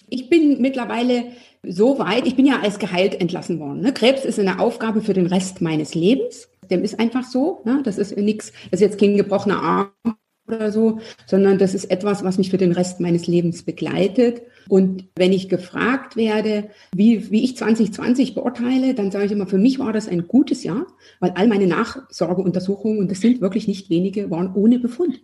[0.09, 1.25] Ich bin mittlerweile
[1.65, 3.81] so weit, ich bin ja als geheilt entlassen worden.
[3.81, 3.93] Ne?
[3.93, 6.49] Krebs ist eine Aufgabe für den Rest meines Lebens.
[6.69, 7.61] Dem ist einfach so.
[7.63, 7.81] Ne?
[7.83, 10.17] Das ist nichts, das ist jetzt kein gebrochener Arm
[10.47, 14.41] oder so, sondern das ist etwas, was mich für den Rest meines Lebens begleitet.
[14.69, 19.57] Und wenn ich gefragt werde, wie, wie ich 2020 beurteile, dann sage ich immer, für
[19.57, 20.85] mich war das ein gutes Jahr,
[21.19, 25.21] weil all meine Nachsorgeuntersuchungen, und das sind wirklich nicht wenige, waren ohne Befund.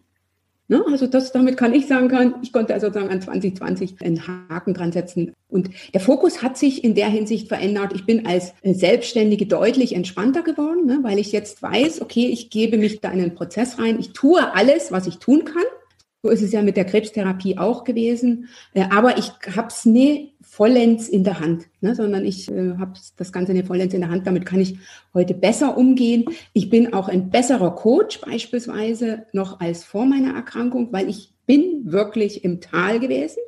[0.70, 0.86] Ne?
[0.88, 4.76] Also das, damit kann ich sagen kann, ich konnte also sozusagen an 2020 einen Haken
[4.76, 5.34] dran setzen.
[5.50, 7.92] Und der Fokus hat sich in der Hinsicht verändert.
[7.96, 11.00] Ich bin als Selbstständige deutlich entspannter geworden, ne?
[11.02, 14.00] weil ich jetzt weiß, okay, ich gebe mich da in einen Prozess rein.
[14.00, 15.64] Ich tue alles, was ich tun kann.
[16.22, 18.50] So ist es ja mit der Krebstherapie auch gewesen.
[18.74, 22.92] Äh, aber ich habe es nie vollends in der Hand, ne, sondern ich äh, habe
[23.16, 24.28] das Ganze nicht vollends in der Hand.
[24.28, 24.78] Damit kann ich
[25.14, 26.26] heute besser umgehen.
[26.52, 31.84] Ich bin auch ein besserer Coach beispielsweise noch als vor meiner Erkrankung, weil ich bin
[31.86, 33.40] wirklich im Tal gewesen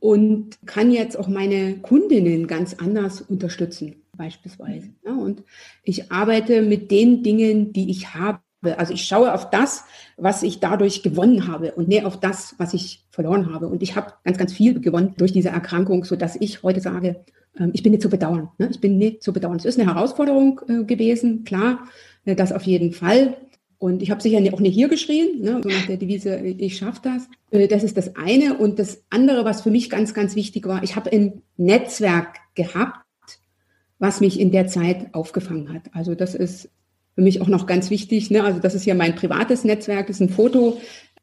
[0.00, 4.88] und kann jetzt auch meine Kundinnen ganz anders unterstützen beispielsweise.
[5.04, 5.44] Ja, und
[5.84, 8.40] ich arbeite mit den Dingen, die ich habe.
[8.74, 9.84] Also ich schaue auf das,
[10.16, 13.68] was ich dadurch gewonnen habe und nicht auf das, was ich verloren habe.
[13.68, 17.24] Und ich habe ganz, ganz viel gewonnen durch diese Erkrankung, so dass ich heute sage,
[17.58, 18.48] äh, ich bin nicht zu bedauern.
[18.58, 18.68] Ne?
[18.70, 19.56] Ich bin nicht zu bedauern.
[19.56, 21.86] Es ist eine Herausforderung äh, gewesen, klar,
[22.24, 23.36] äh, das auf jeden Fall.
[23.78, 27.00] Und ich habe sicher auch nicht hier geschrien, ne, so nach der Devise, ich schaffe
[27.02, 27.28] das.
[27.50, 28.56] Äh, das ist das eine.
[28.56, 33.04] Und das andere, was für mich ganz, ganz wichtig war, ich habe ein Netzwerk gehabt,
[33.98, 35.82] was mich in der Zeit aufgefangen hat.
[35.92, 36.70] Also das ist
[37.16, 38.30] für mich auch noch ganz wichtig.
[38.30, 38.44] Ne?
[38.44, 40.80] Also das ist ja mein privates Netzwerk, ist ein Foto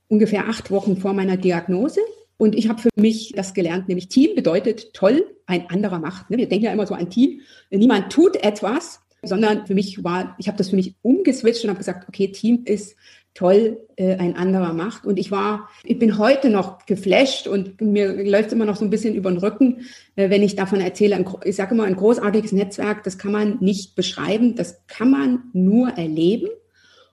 [0.08, 2.02] ungefähr acht Wochen vor meiner Diagnose.
[2.38, 6.30] Und ich habe für mich das gelernt, nämlich Team bedeutet toll, ein anderer macht.
[6.30, 6.38] Ne?
[6.38, 7.42] Wir denken ja immer so an Team.
[7.70, 11.78] Niemand tut etwas, sondern für mich war, ich habe das für mich umgeswitcht und habe
[11.78, 12.96] gesagt, okay, Team ist
[13.34, 15.06] toll äh, ein anderer macht.
[15.06, 18.92] Und ich war, ich bin heute noch geflasht und mir läuft immer noch so ein
[18.92, 21.16] bisschen über den Rücken, äh, wenn ich davon erzähle.
[21.16, 25.44] Ein, ich sage immer, ein großartiges Netzwerk, das kann man nicht beschreiben, das kann man
[25.54, 26.50] nur erleben.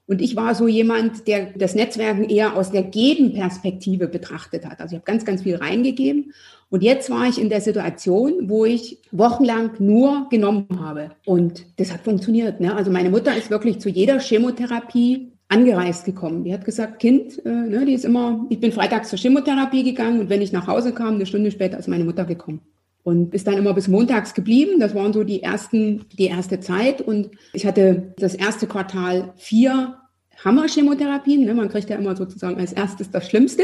[0.07, 4.81] Und ich war so jemand, der das Netzwerken eher aus der Geben-Perspektive betrachtet hat.
[4.81, 6.35] Also ich habe ganz, ganz viel reingegeben.
[6.69, 11.13] Und jetzt war ich in der Situation, wo ich wochenlang nur genommen habe.
[11.25, 12.59] Und das hat funktioniert.
[12.59, 12.75] Ne?
[12.75, 16.45] Also meine Mutter ist wirklich zu jeder Chemotherapie angereist gekommen.
[16.45, 20.21] Die hat gesagt, Kind, äh, ne, die ist immer, ich bin freitags zur Chemotherapie gegangen
[20.21, 22.61] und wenn ich nach Hause kam, eine Stunde später ist meine Mutter gekommen.
[23.03, 24.79] Und ist dann immer bis montags geblieben.
[24.79, 27.01] Das waren so die ersten, die erste Zeit.
[27.01, 29.97] Und ich hatte das erste Quartal vier
[30.45, 31.47] Hammer-Chemotherapien.
[31.47, 31.55] Ne?
[31.55, 33.63] Man kriegt ja immer sozusagen als erstes das Schlimmste.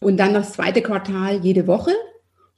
[0.00, 1.92] Und dann das zweite Quartal jede Woche.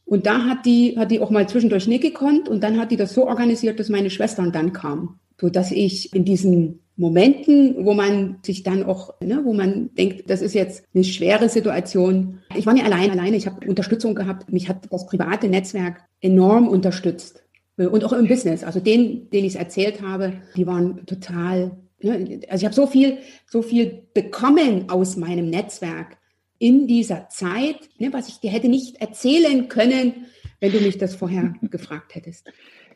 [0.06, 2.48] Und da hat die, hat die auch mal zwischendurch nicht gekonnt.
[2.48, 5.20] Und dann hat die das so organisiert, dass meine Schwestern dann kamen.
[5.40, 10.28] So dass ich in diesen Momenten, wo man sich dann auch, ne, wo man denkt,
[10.28, 12.40] das ist jetzt eine schwere Situation.
[12.56, 13.36] Ich war nicht allein, alleine.
[13.36, 14.52] Ich habe Unterstützung gehabt.
[14.52, 17.44] Mich hat das private Netzwerk enorm unterstützt.
[17.76, 18.64] Und auch im Business.
[18.64, 21.70] Also denen, denen ich es erzählt habe, die waren total,
[22.02, 26.18] ne, also ich habe so viel, so viel bekommen aus meinem Netzwerk
[26.58, 30.26] in dieser Zeit, ne, was ich dir hätte nicht erzählen können,
[30.58, 32.50] wenn du mich das vorher gefragt hättest.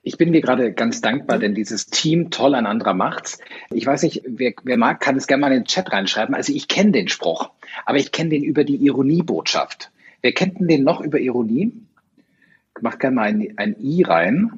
[0.04, 3.38] Ich bin dir gerade ganz dankbar, denn dieses Team toll ein anderer macht's.
[3.70, 6.34] Ich weiß nicht, wer, wer mag, kann es gerne mal in den Chat reinschreiben.
[6.34, 7.50] Also ich kenne den Spruch,
[7.86, 9.92] aber ich kenne den über die Ironiebotschaft.
[10.20, 11.72] Wer kennt denn den noch über Ironie?
[12.80, 14.50] Mach gerne mal ein, ein I rein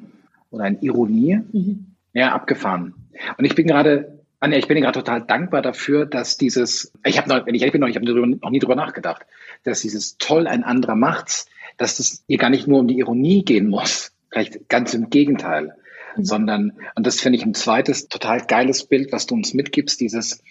[0.49, 1.41] oder ein Ironie.
[1.51, 1.85] Mhm.
[2.13, 2.95] Ja, abgefahren.
[3.37, 7.29] Und ich bin gerade, Anja, ich bin gerade total dankbar dafür, dass dieses, ich habe
[7.29, 9.27] noch, wenn ich ehrlich bin, noch, ich habe noch nie drüber nachgedacht,
[9.63, 13.43] dass dieses toll ein anderer macht's, dass es ihr gar nicht nur um die Ironie
[13.43, 15.75] gehen muss, Vielleicht ganz im Gegenteil.
[16.15, 16.25] Mhm.
[16.25, 20.41] Sondern, und das finde ich ein zweites total geiles Bild, was du uns mitgibst, dieses,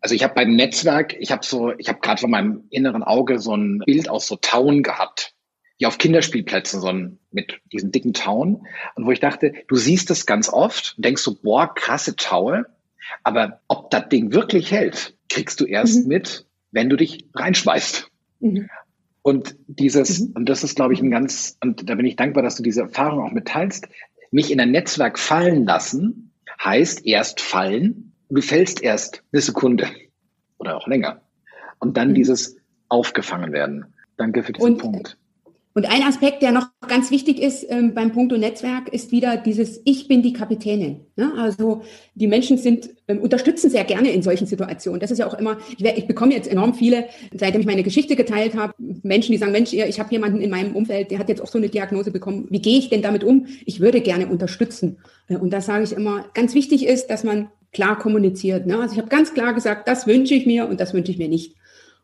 [0.00, 3.38] also ich habe beim Netzwerk, ich habe so, ich habe gerade von meinem inneren Auge
[3.38, 5.34] so ein Bild aus so Tauen gehabt,
[5.78, 8.66] wie auf Kinderspielplätzen, so ein, mit diesen dicken Tauen.
[8.94, 12.66] Und wo ich dachte, du siehst das ganz oft und denkst so, boah, krasse Taue.
[13.22, 16.08] Aber ob das Ding wirklich hält, kriegst du erst mhm.
[16.08, 18.10] mit, wenn du dich reinschmeißt.
[18.40, 18.68] Mhm.
[19.26, 20.34] Und dieses, mhm.
[20.36, 22.82] und das ist, glaube ich, ein ganz, und da bin ich dankbar, dass du diese
[22.82, 23.88] Erfahrung auch mitteilst,
[24.30, 26.30] mich in ein Netzwerk fallen lassen,
[26.62, 29.88] heißt erst fallen, du fällst erst eine Sekunde
[30.58, 31.22] oder auch länger.
[31.80, 32.14] Und dann mhm.
[32.14, 32.56] dieses
[32.88, 33.86] aufgefangen werden.
[34.16, 35.18] Danke für diesen und, Punkt.
[35.76, 39.82] Und ein Aspekt, der noch ganz wichtig ist ähm, beim Punkto Netzwerk, ist wieder dieses
[39.84, 41.02] Ich bin die Kapitänin.
[41.16, 41.30] Ne?
[41.36, 41.82] Also
[42.14, 45.00] die Menschen sind ähm, unterstützen sehr gerne in solchen Situationen.
[45.00, 47.04] Das ist ja auch immer, ich, ich bekomme jetzt enorm viele,
[47.38, 50.74] seitdem ich meine Geschichte geteilt habe, Menschen, die sagen, Mensch, ich habe jemanden in meinem
[50.74, 52.46] Umfeld, der hat jetzt auch so eine Diagnose bekommen.
[52.48, 53.44] Wie gehe ich denn damit um?
[53.66, 54.96] Ich würde gerne unterstützen.
[55.28, 58.66] Äh, und da sage ich immer, ganz wichtig ist, dass man klar kommuniziert.
[58.66, 58.78] Ne?
[58.80, 61.28] Also ich habe ganz klar gesagt, das wünsche ich mir und das wünsche ich mir
[61.28, 61.54] nicht.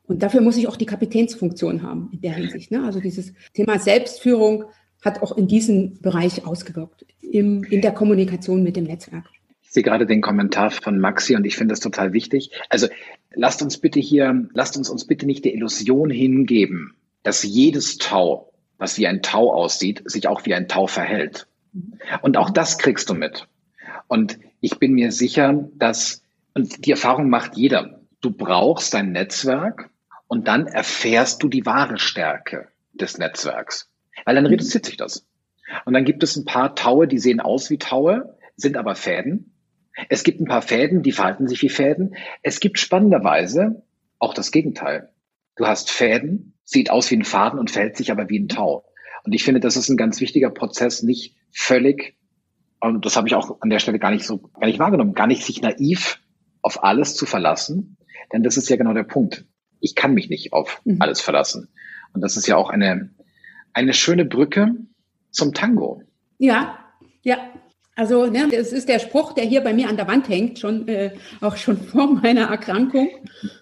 [0.06, 2.70] Und dafür muss ich auch die Kapitänsfunktion haben in der Hinsicht.
[2.70, 2.84] Ne?
[2.84, 4.64] Also dieses Thema Selbstführung
[5.02, 9.24] hat auch in diesem Bereich ausgewirkt, im, in der Kommunikation mit dem Netzwerk.
[9.62, 12.50] Ich sehe gerade den Kommentar von Maxi und ich finde das total wichtig.
[12.68, 12.88] Also
[13.34, 18.52] lasst uns bitte hier, lasst uns uns bitte nicht der Illusion hingeben, dass jedes Tau,
[18.78, 21.46] was wie ein Tau aussieht, sich auch wie ein Tau verhält.
[22.20, 23.48] Und auch das kriegst du mit.
[24.08, 26.22] Und ich bin mir sicher, dass,
[26.54, 29.88] und die Erfahrung macht jeder, du brauchst dein Netzwerk,
[30.32, 33.92] und dann erfährst du die wahre Stärke des Netzwerks.
[34.24, 34.52] Weil dann mhm.
[34.52, 35.26] reduziert sich das.
[35.84, 39.54] Und dann gibt es ein paar Taue, die sehen aus wie Taue, sind aber Fäden.
[40.08, 42.16] Es gibt ein paar Fäden, die verhalten sich wie Fäden.
[42.42, 43.82] Es gibt spannenderweise
[44.18, 45.10] auch das Gegenteil.
[45.56, 48.86] Du hast Fäden, sieht aus wie ein Faden und fällt sich aber wie ein Tau.
[49.24, 52.16] Und ich finde, das ist ein ganz wichtiger Prozess, nicht völlig,
[52.80, 55.26] und das habe ich auch an der Stelle gar nicht so, gar nicht wahrgenommen, gar
[55.26, 56.20] nicht sich naiv
[56.62, 57.98] auf alles zu verlassen.
[58.32, 59.44] Denn das ist ja genau der Punkt
[59.82, 60.96] ich kann mich nicht auf mhm.
[61.00, 61.68] alles verlassen.
[62.14, 63.10] Und das ist ja auch eine,
[63.72, 64.74] eine schöne Brücke
[65.30, 66.02] zum Tango.
[66.38, 66.78] Ja,
[67.22, 67.38] ja.
[67.94, 70.88] Also ne, das ist der Spruch, der hier bei mir an der Wand hängt, schon
[70.88, 71.10] äh,
[71.42, 73.08] auch schon vor meiner Erkrankung.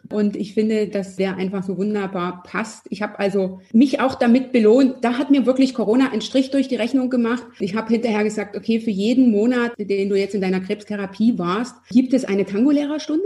[0.08, 2.86] Und ich finde, dass der einfach so wunderbar passt.
[2.90, 4.98] Ich habe also mich auch damit belohnt.
[5.02, 7.42] Da hat mir wirklich Corona einen Strich durch die Rechnung gemacht.
[7.58, 11.74] Ich habe hinterher gesagt, okay, für jeden Monat, den du jetzt in deiner Krebstherapie warst,
[11.88, 13.24] gibt es eine Tango-Lehrerstunde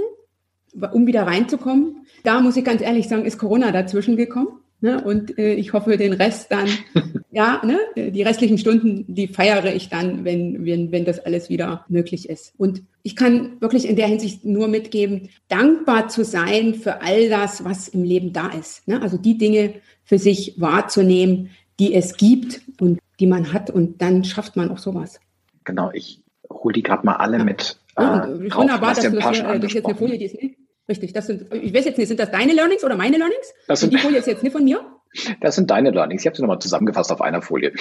[0.92, 2.06] um wieder reinzukommen.
[2.22, 4.60] Da muss ich ganz ehrlich sagen, ist Corona dazwischen gekommen.
[4.84, 5.02] Ne?
[5.02, 6.68] Und äh, ich hoffe, den Rest dann,
[7.30, 8.10] ja, ne?
[8.10, 12.52] die restlichen Stunden, die feiere ich dann, wenn, wenn, wenn das alles wieder möglich ist.
[12.58, 17.64] Und ich kann wirklich in der Hinsicht nur mitgeben, dankbar zu sein für all das,
[17.64, 18.87] was im Leben da ist.
[18.87, 19.00] Ne?
[19.00, 21.48] Also die Dinge für sich wahrzunehmen,
[21.80, 23.70] die es gibt und die man hat.
[23.70, 25.18] Und dann schafft man auch sowas.
[25.64, 27.44] Genau, ich hole die gerade mal alle ja.
[27.44, 27.78] mit.
[27.98, 30.56] Ja, äh, wunderbar, dass du das, hier, das jetzt eine Folie, die ist nicht.
[30.88, 33.55] Richtig, das sind, ich weiß jetzt nicht, sind das deine Learnings oder meine Learnings?
[33.68, 34.85] Das sind, die Folie ist jetzt nicht von mir?
[35.40, 36.23] Das sind deine Learnings.
[36.23, 37.73] Ich habe sie nochmal zusammengefasst auf einer Folie.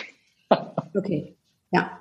[0.95, 1.35] okay,
[1.71, 1.99] ja,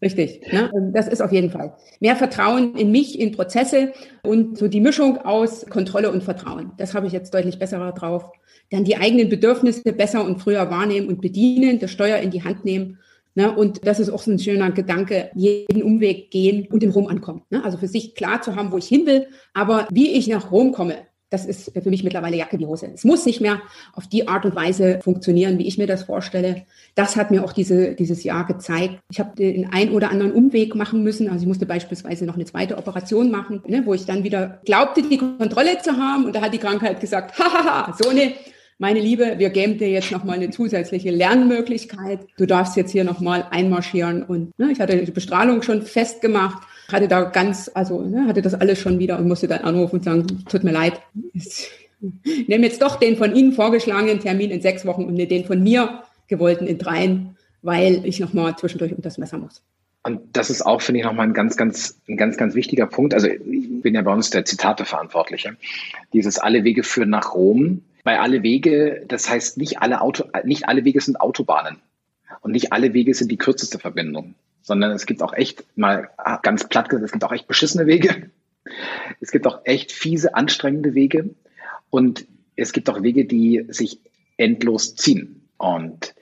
[0.00, 0.52] richtig.
[0.52, 0.70] Ne?
[0.94, 1.74] Das ist auf jeden Fall.
[1.98, 6.72] Mehr Vertrauen in mich, in Prozesse und so die Mischung aus Kontrolle und Vertrauen.
[6.76, 8.30] Das habe ich jetzt deutlich besser drauf.
[8.70, 12.64] Dann die eigenen Bedürfnisse besser und früher wahrnehmen und bedienen, das Steuer in die Hand
[12.64, 12.98] nehmen
[13.34, 13.54] Ne?
[13.54, 17.42] Und das ist auch so ein schöner Gedanke, jeden Umweg gehen und in Rom ankommen.
[17.50, 17.64] Ne?
[17.64, 20.72] Also für sich klar zu haben, wo ich hin will, aber wie ich nach Rom
[20.72, 20.96] komme,
[21.30, 22.90] das ist für mich mittlerweile Jacke wie Hose.
[22.94, 23.60] Es muss nicht mehr
[23.92, 26.64] auf die Art und Weise funktionieren, wie ich mir das vorstelle.
[26.94, 28.98] Das hat mir auch diese, dieses Jahr gezeigt.
[29.10, 31.28] Ich habe den ein oder anderen Umweg machen müssen.
[31.28, 35.02] Also ich musste beispielsweise noch eine zweite Operation machen, ne, wo ich dann wieder glaubte,
[35.02, 36.24] die Kontrolle zu haben.
[36.24, 38.32] Und da hat die Krankheit gesagt, hahaha, so eine
[38.78, 42.20] meine Liebe, wir geben dir jetzt nochmal eine zusätzliche Lernmöglichkeit.
[42.36, 44.22] Du darfst jetzt hier nochmal einmarschieren.
[44.22, 48.54] Und ne, ich hatte die Bestrahlung schon festgemacht, hatte da ganz, also ne, hatte das
[48.54, 51.00] alles schon wieder und musste dann anrufen und sagen, tut mir leid,
[51.34, 51.70] ich
[52.46, 56.04] nehme jetzt doch den von Ihnen vorgeschlagenen Termin in sechs Wochen und den von mir
[56.28, 59.60] gewollten in dreien, weil ich nochmal zwischendurch unter das Messer muss.
[60.04, 63.12] Und das ist auch, finde ich, nochmal ein ganz, ganz, ein ganz, ganz wichtiger Punkt.
[63.12, 65.56] Also ich bin ja bei uns der Zitate-Verantwortliche.
[66.12, 70.66] Dieses alle Wege führen nach Rom bei alle Wege, das heißt nicht alle Auto, nicht
[70.66, 71.76] alle Wege sind Autobahnen
[72.40, 76.08] und nicht alle Wege sind die kürzeste Verbindung, sondern es gibt auch echt mal
[76.42, 78.30] ganz platt gesagt, es gibt auch echt beschissene Wege.
[79.20, 81.34] Es gibt auch echt fiese, anstrengende Wege
[81.90, 82.24] und
[82.56, 84.00] es gibt auch Wege, die sich
[84.38, 85.46] endlos ziehen.
[85.58, 86.14] Und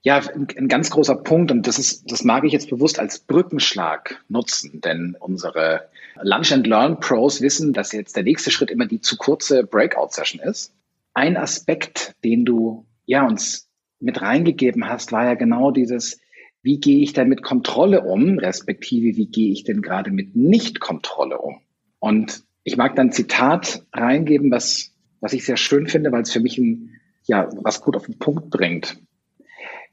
[0.00, 0.22] ja,
[0.56, 4.80] ein, ganz großer Punkt, und das ist, das mag ich jetzt bewusst als Brückenschlag nutzen,
[4.80, 5.90] denn unsere
[6.22, 10.40] Lunch and Learn Pros wissen, dass jetzt der nächste Schritt immer die zu kurze Breakout-Session
[10.40, 10.72] ist.
[11.14, 13.68] Ein Aspekt, den du ja uns
[14.00, 16.18] mit reingegeben hast, war ja genau dieses,
[16.62, 21.38] wie gehe ich denn mit Kontrolle um, respektive wie gehe ich denn gerade mit Nicht-Kontrolle
[21.38, 21.60] um?
[21.98, 26.32] Und ich mag dann ein Zitat reingeben, was, was ich sehr schön finde, weil es
[26.32, 28.98] für mich ein, ja, was gut auf den Punkt bringt.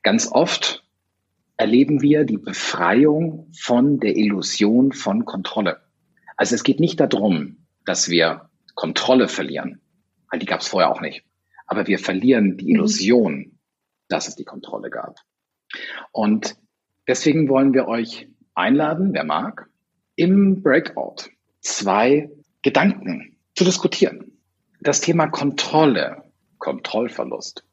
[0.03, 0.83] Ganz oft
[1.57, 5.81] erleben wir die Befreiung von der Illusion von Kontrolle.
[6.37, 9.81] Also es geht nicht darum, dass wir Kontrolle verlieren
[10.29, 11.23] weil die gab es vorher auch nicht.
[11.67, 12.75] Aber wir verlieren die mhm.
[12.75, 13.59] Illusion, mhm.
[14.07, 15.19] dass es die Kontrolle gab.
[16.11, 16.55] Und
[17.07, 19.69] deswegen wollen wir euch einladen, wer mag,
[20.15, 21.29] im Breakout
[21.61, 22.29] zwei
[22.61, 24.39] Gedanken zu diskutieren.
[24.81, 26.23] Das Thema Kontrolle,
[26.57, 27.65] Kontrollverlust.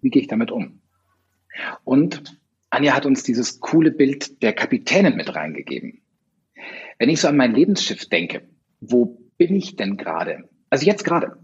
[0.00, 0.80] Wie gehe ich damit um?
[1.84, 2.38] Und
[2.70, 6.02] Anja hat uns dieses coole Bild der Kapitänin mit reingegeben.
[6.98, 8.48] Wenn ich so an mein Lebensschiff denke,
[8.80, 10.48] wo bin ich denn gerade?
[10.70, 11.36] Also jetzt gerade.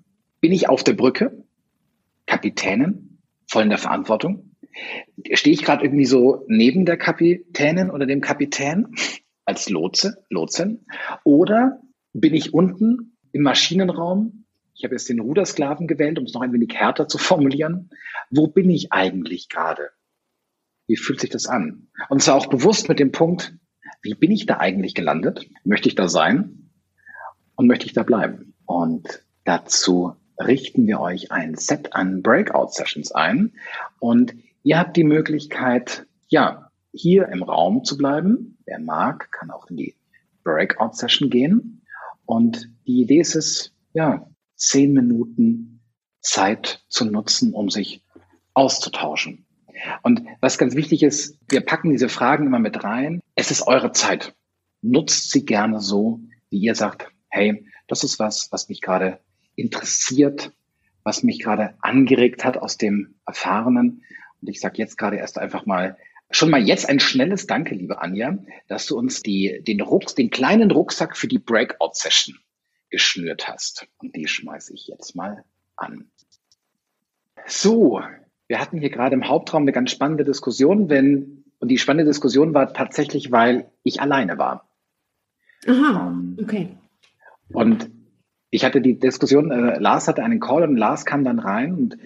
[0.44, 1.42] Bin ich auf der Brücke?
[2.26, 3.18] Kapitänin?
[3.48, 4.54] Voll in der Verantwortung?
[5.32, 8.88] Stehe ich gerade irgendwie so neben der Kapitänin oder dem Kapitän
[9.46, 10.84] als Lotse, Lotsin?
[11.24, 11.80] Oder
[12.12, 14.44] bin ich unten im Maschinenraum?
[14.74, 17.88] Ich habe jetzt den Rudersklaven gewählt, um es noch ein wenig härter zu formulieren.
[18.28, 19.92] Wo bin ich eigentlich gerade?
[20.86, 21.88] Wie fühlt sich das an?
[22.10, 23.56] Und zwar auch bewusst mit dem Punkt,
[24.02, 25.48] wie bin ich da eigentlich gelandet?
[25.64, 26.70] Möchte ich da sein?
[27.54, 28.52] Und möchte ich da bleiben?
[28.66, 33.52] Und dazu richten wir euch ein Set an Breakout-Sessions ein.
[33.98, 38.58] Und ihr habt die Möglichkeit, ja, hier im Raum zu bleiben.
[38.66, 39.94] Wer mag, kann auch in die
[40.44, 41.82] Breakout-Session gehen.
[42.26, 45.80] Und die Idee ist es, ja, zehn Minuten
[46.20, 48.02] Zeit zu nutzen, um sich
[48.54, 49.46] auszutauschen.
[50.02, 53.20] Und was ganz wichtig ist, wir packen diese Fragen immer mit rein.
[53.34, 54.34] Es ist eure Zeit.
[54.80, 56.20] Nutzt sie gerne so,
[56.50, 59.18] wie ihr sagt, hey, das ist was, was mich gerade
[59.56, 60.52] interessiert,
[61.02, 64.04] was mich gerade angeregt hat aus dem Erfahrenen.
[64.40, 65.96] Und ich sage jetzt gerade erst einfach mal,
[66.30, 68.38] schon mal jetzt ein schnelles Danke, liebe Anja,
[68.68, 72.38] dass du uns die, den, Rucks, den kleinen Rucksack für die Breakout-Session
[72.90, 73.86] geschnürt hast.
[73.98, 75.44] Und die schmeiße ich jetzt mal
[75.76, 76.10] an.
[77.46, 78.00] So,
[78.48, 82.54] wir hatten hier gerade im Hauptraum eine ganz spannende Diskussion, wenn, und die spannende Diskussion
[82.54, 84.68] war tatsächlich, weil ich alleine war.
[85.66, 86.68] Aha, ähm, okay.
[87.48, 87.90] Und
[88.54, 91.98] ich hatte die Diskussion, äh, Lars hatte einen Call und Lars kam dann rein und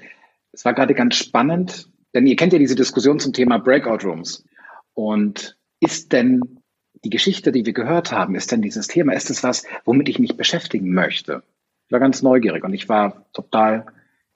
[0.51, 4.47] es war gerade ganz spannend, denn ihr kennt ja diese Diskussion zum Thema Breakout Rooms.
[4.95, 6.61] Und ist denn
[7.05, 10.19] die Geschichte, die wir gehört haben, ist denn dieses Thema, ist es was, womit ich
[10.19, 11.43] mich beschäftigen möchte?
[11.87, 13.85] Ich war ganz neugierig und ich war total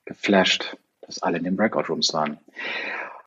[0.05, 2.39] geflasht, dass alle in den Breakout Rooms waren.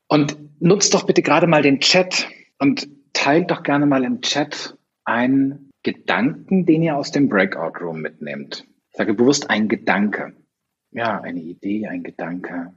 [0.07, 2.27] Und nutzt doch bitte gerade mal den Chat
[2.59, 8.01] und teilt doch gerne mal im Chat einen Gedanken, den ihr aus dem Breakout Room
[8.01, 8.67] mitnehmt.
[8.95, 10.33] Sage bewusst ein Gedanke.
[10.91, 12.73] Ja, eine Idee, ein Gedanke.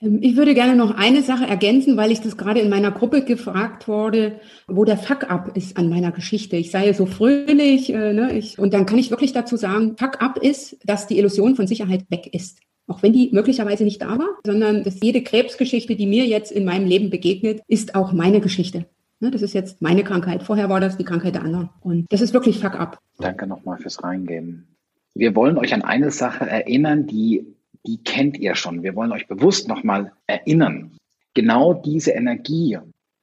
[0.00, 3.24] Ähm, ich würde gerne noch eine Sache ergänzen, weil ich das gerade in meiner Gruppe
[3.24, 6.56] gefragt wurde, wo der Fuck-up ist an meiner Geschichte.
[6.56, 10.38] Ich sei so fröhlich, äh, ne, ich, und dann kann ich wirklich dazu sagen, Fuck-up
[10.38, 12.58] ist, dass die Illusion von Sicherheit weg ist.
[12.88, 16.64] Auch wenn die möglicherweise nicht da war, sondern dass jede Krebsgeschichte, die mir jetzt in
[16.64, 18.86] meinem Leben begegnet, ist auch meine Geschichte.
[19.20, 20.42] Ne, das ist jetzt meine Krankheit.
[20.42, 21.70] Vorher war das die Krankheit der anderen.
[21.80, 22.98] Und das ist wirklich Fuck-up.
[23.18, 24.71] Danke nochmal fürs Reingeben.
[25.14, 27.56] Wir wollen euch an eine Sache erinnern, die,
[27.86, 28.82] die kennt ihr schon.
[28.82, 30.96] Wir wollen euch bewusst nochmal erinnern,
[31.34, 32.78] genau diese Energie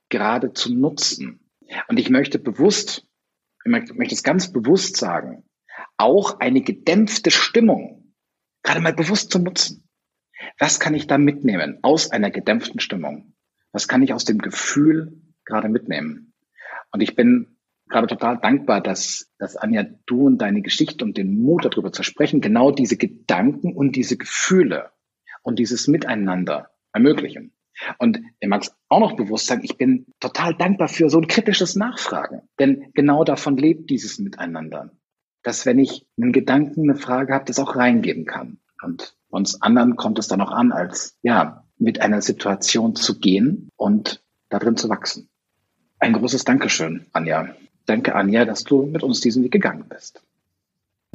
[0.10, 1.40] gerade zu nutzen.
[1.88, 3.06] Und ich möchte bewusst,
[3.66, 5.44] ich möchte es ganz bewusst sagen,
[5.98, 8.14] auch eine gedämpfte Stimmung
[8.64, 9.88] gerade mal bewusst zu nutzen.
[10.58, 13.34] Was kann ich da mitnehmen aus einer gedämpften Stimmung?
[13.72, 16.34] Was kann ich aus dem Gefühl gerade mitnehmen?
[16.92, 17.59] Und ich bin
[17.90, 22.04] gerade total dankbar, dass, dass Anja, du und deine Geschichte und den Mut darüber zu
[22.04, 24.92] sprechen, genau diese Gedanken und diese Gefühle
[25.42, 27.54] und dieses Miteinander ermöglichen.
[27.98, 31.28] Und ich mag es auch noch bewusst sagen, ich bin total dankbar für so ein
[31.28, 32.42] kritisches Nachfragen.
[32.60, 34.92] Denn genau davon lebt dieses Miteinander.
[35.44, 38.60] Dass wenn ich einen Gedanken, eine Frage habe, das auch reingeben kann.
[38.82, 43.70] Und uns anderen kommt es dann auch an, als ja, mit einer Situation zu gehen
[43.78, 45.30] und darin zu wachsen.
[46.00, 47.56] Ein großes Dankeschön, Anja.
[47.90, 50.22] Danke, Anja, dass du mit uns diesen Weg gegangen bist.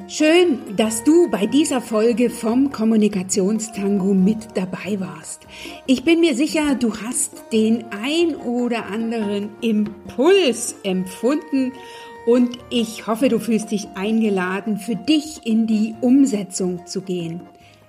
[0.09, 5.47] Schön, dass du bei dieser Folge vom Kommunikationstango mit dabei warst.
[5.87, 11.73] Ich bin mir sicher, du hast den ein oder anderen Impuls empfunden
[12.27, 17.43] und ich hoffe, du fühlst dich eingeladen, für dich in die Umsetzung zu gehen.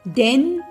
[0.04, 0.62] Denn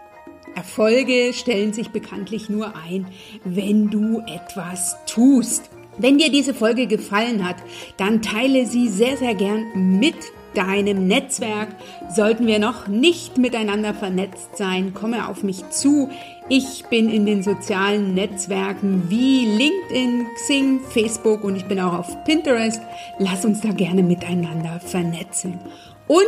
[0.55, 3.09] Erfolge stellen sich bekanntlich nur ein,
[3.45, 5.69] wenn du etwas tust.
[5.99, 7.57] Wenn dir diese Folge gefallen hat,
[7.97, 10.17] dann teile sie sehr, sehr gern mit
[10.55, 11.69] deinem Netzwerk.
[12.15, 16.11] Sollten wir noch nicht miteinander vernetzt sein, komme auf mich zu.
[16.49, 22.25] Ich bin in den sozialen Netzwerken wie LinkedIn, Xing, Facebook und ich bin auch auf
[22.25, 22.81] Pinterest.
[23.19, 25.59] Lass uns da gerne miteinander vernetzen.
[26.07, 26.23] Und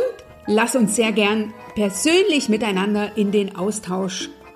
[0.45, 4.29] lass uns sehr gern persönlich miteinander in den Austausch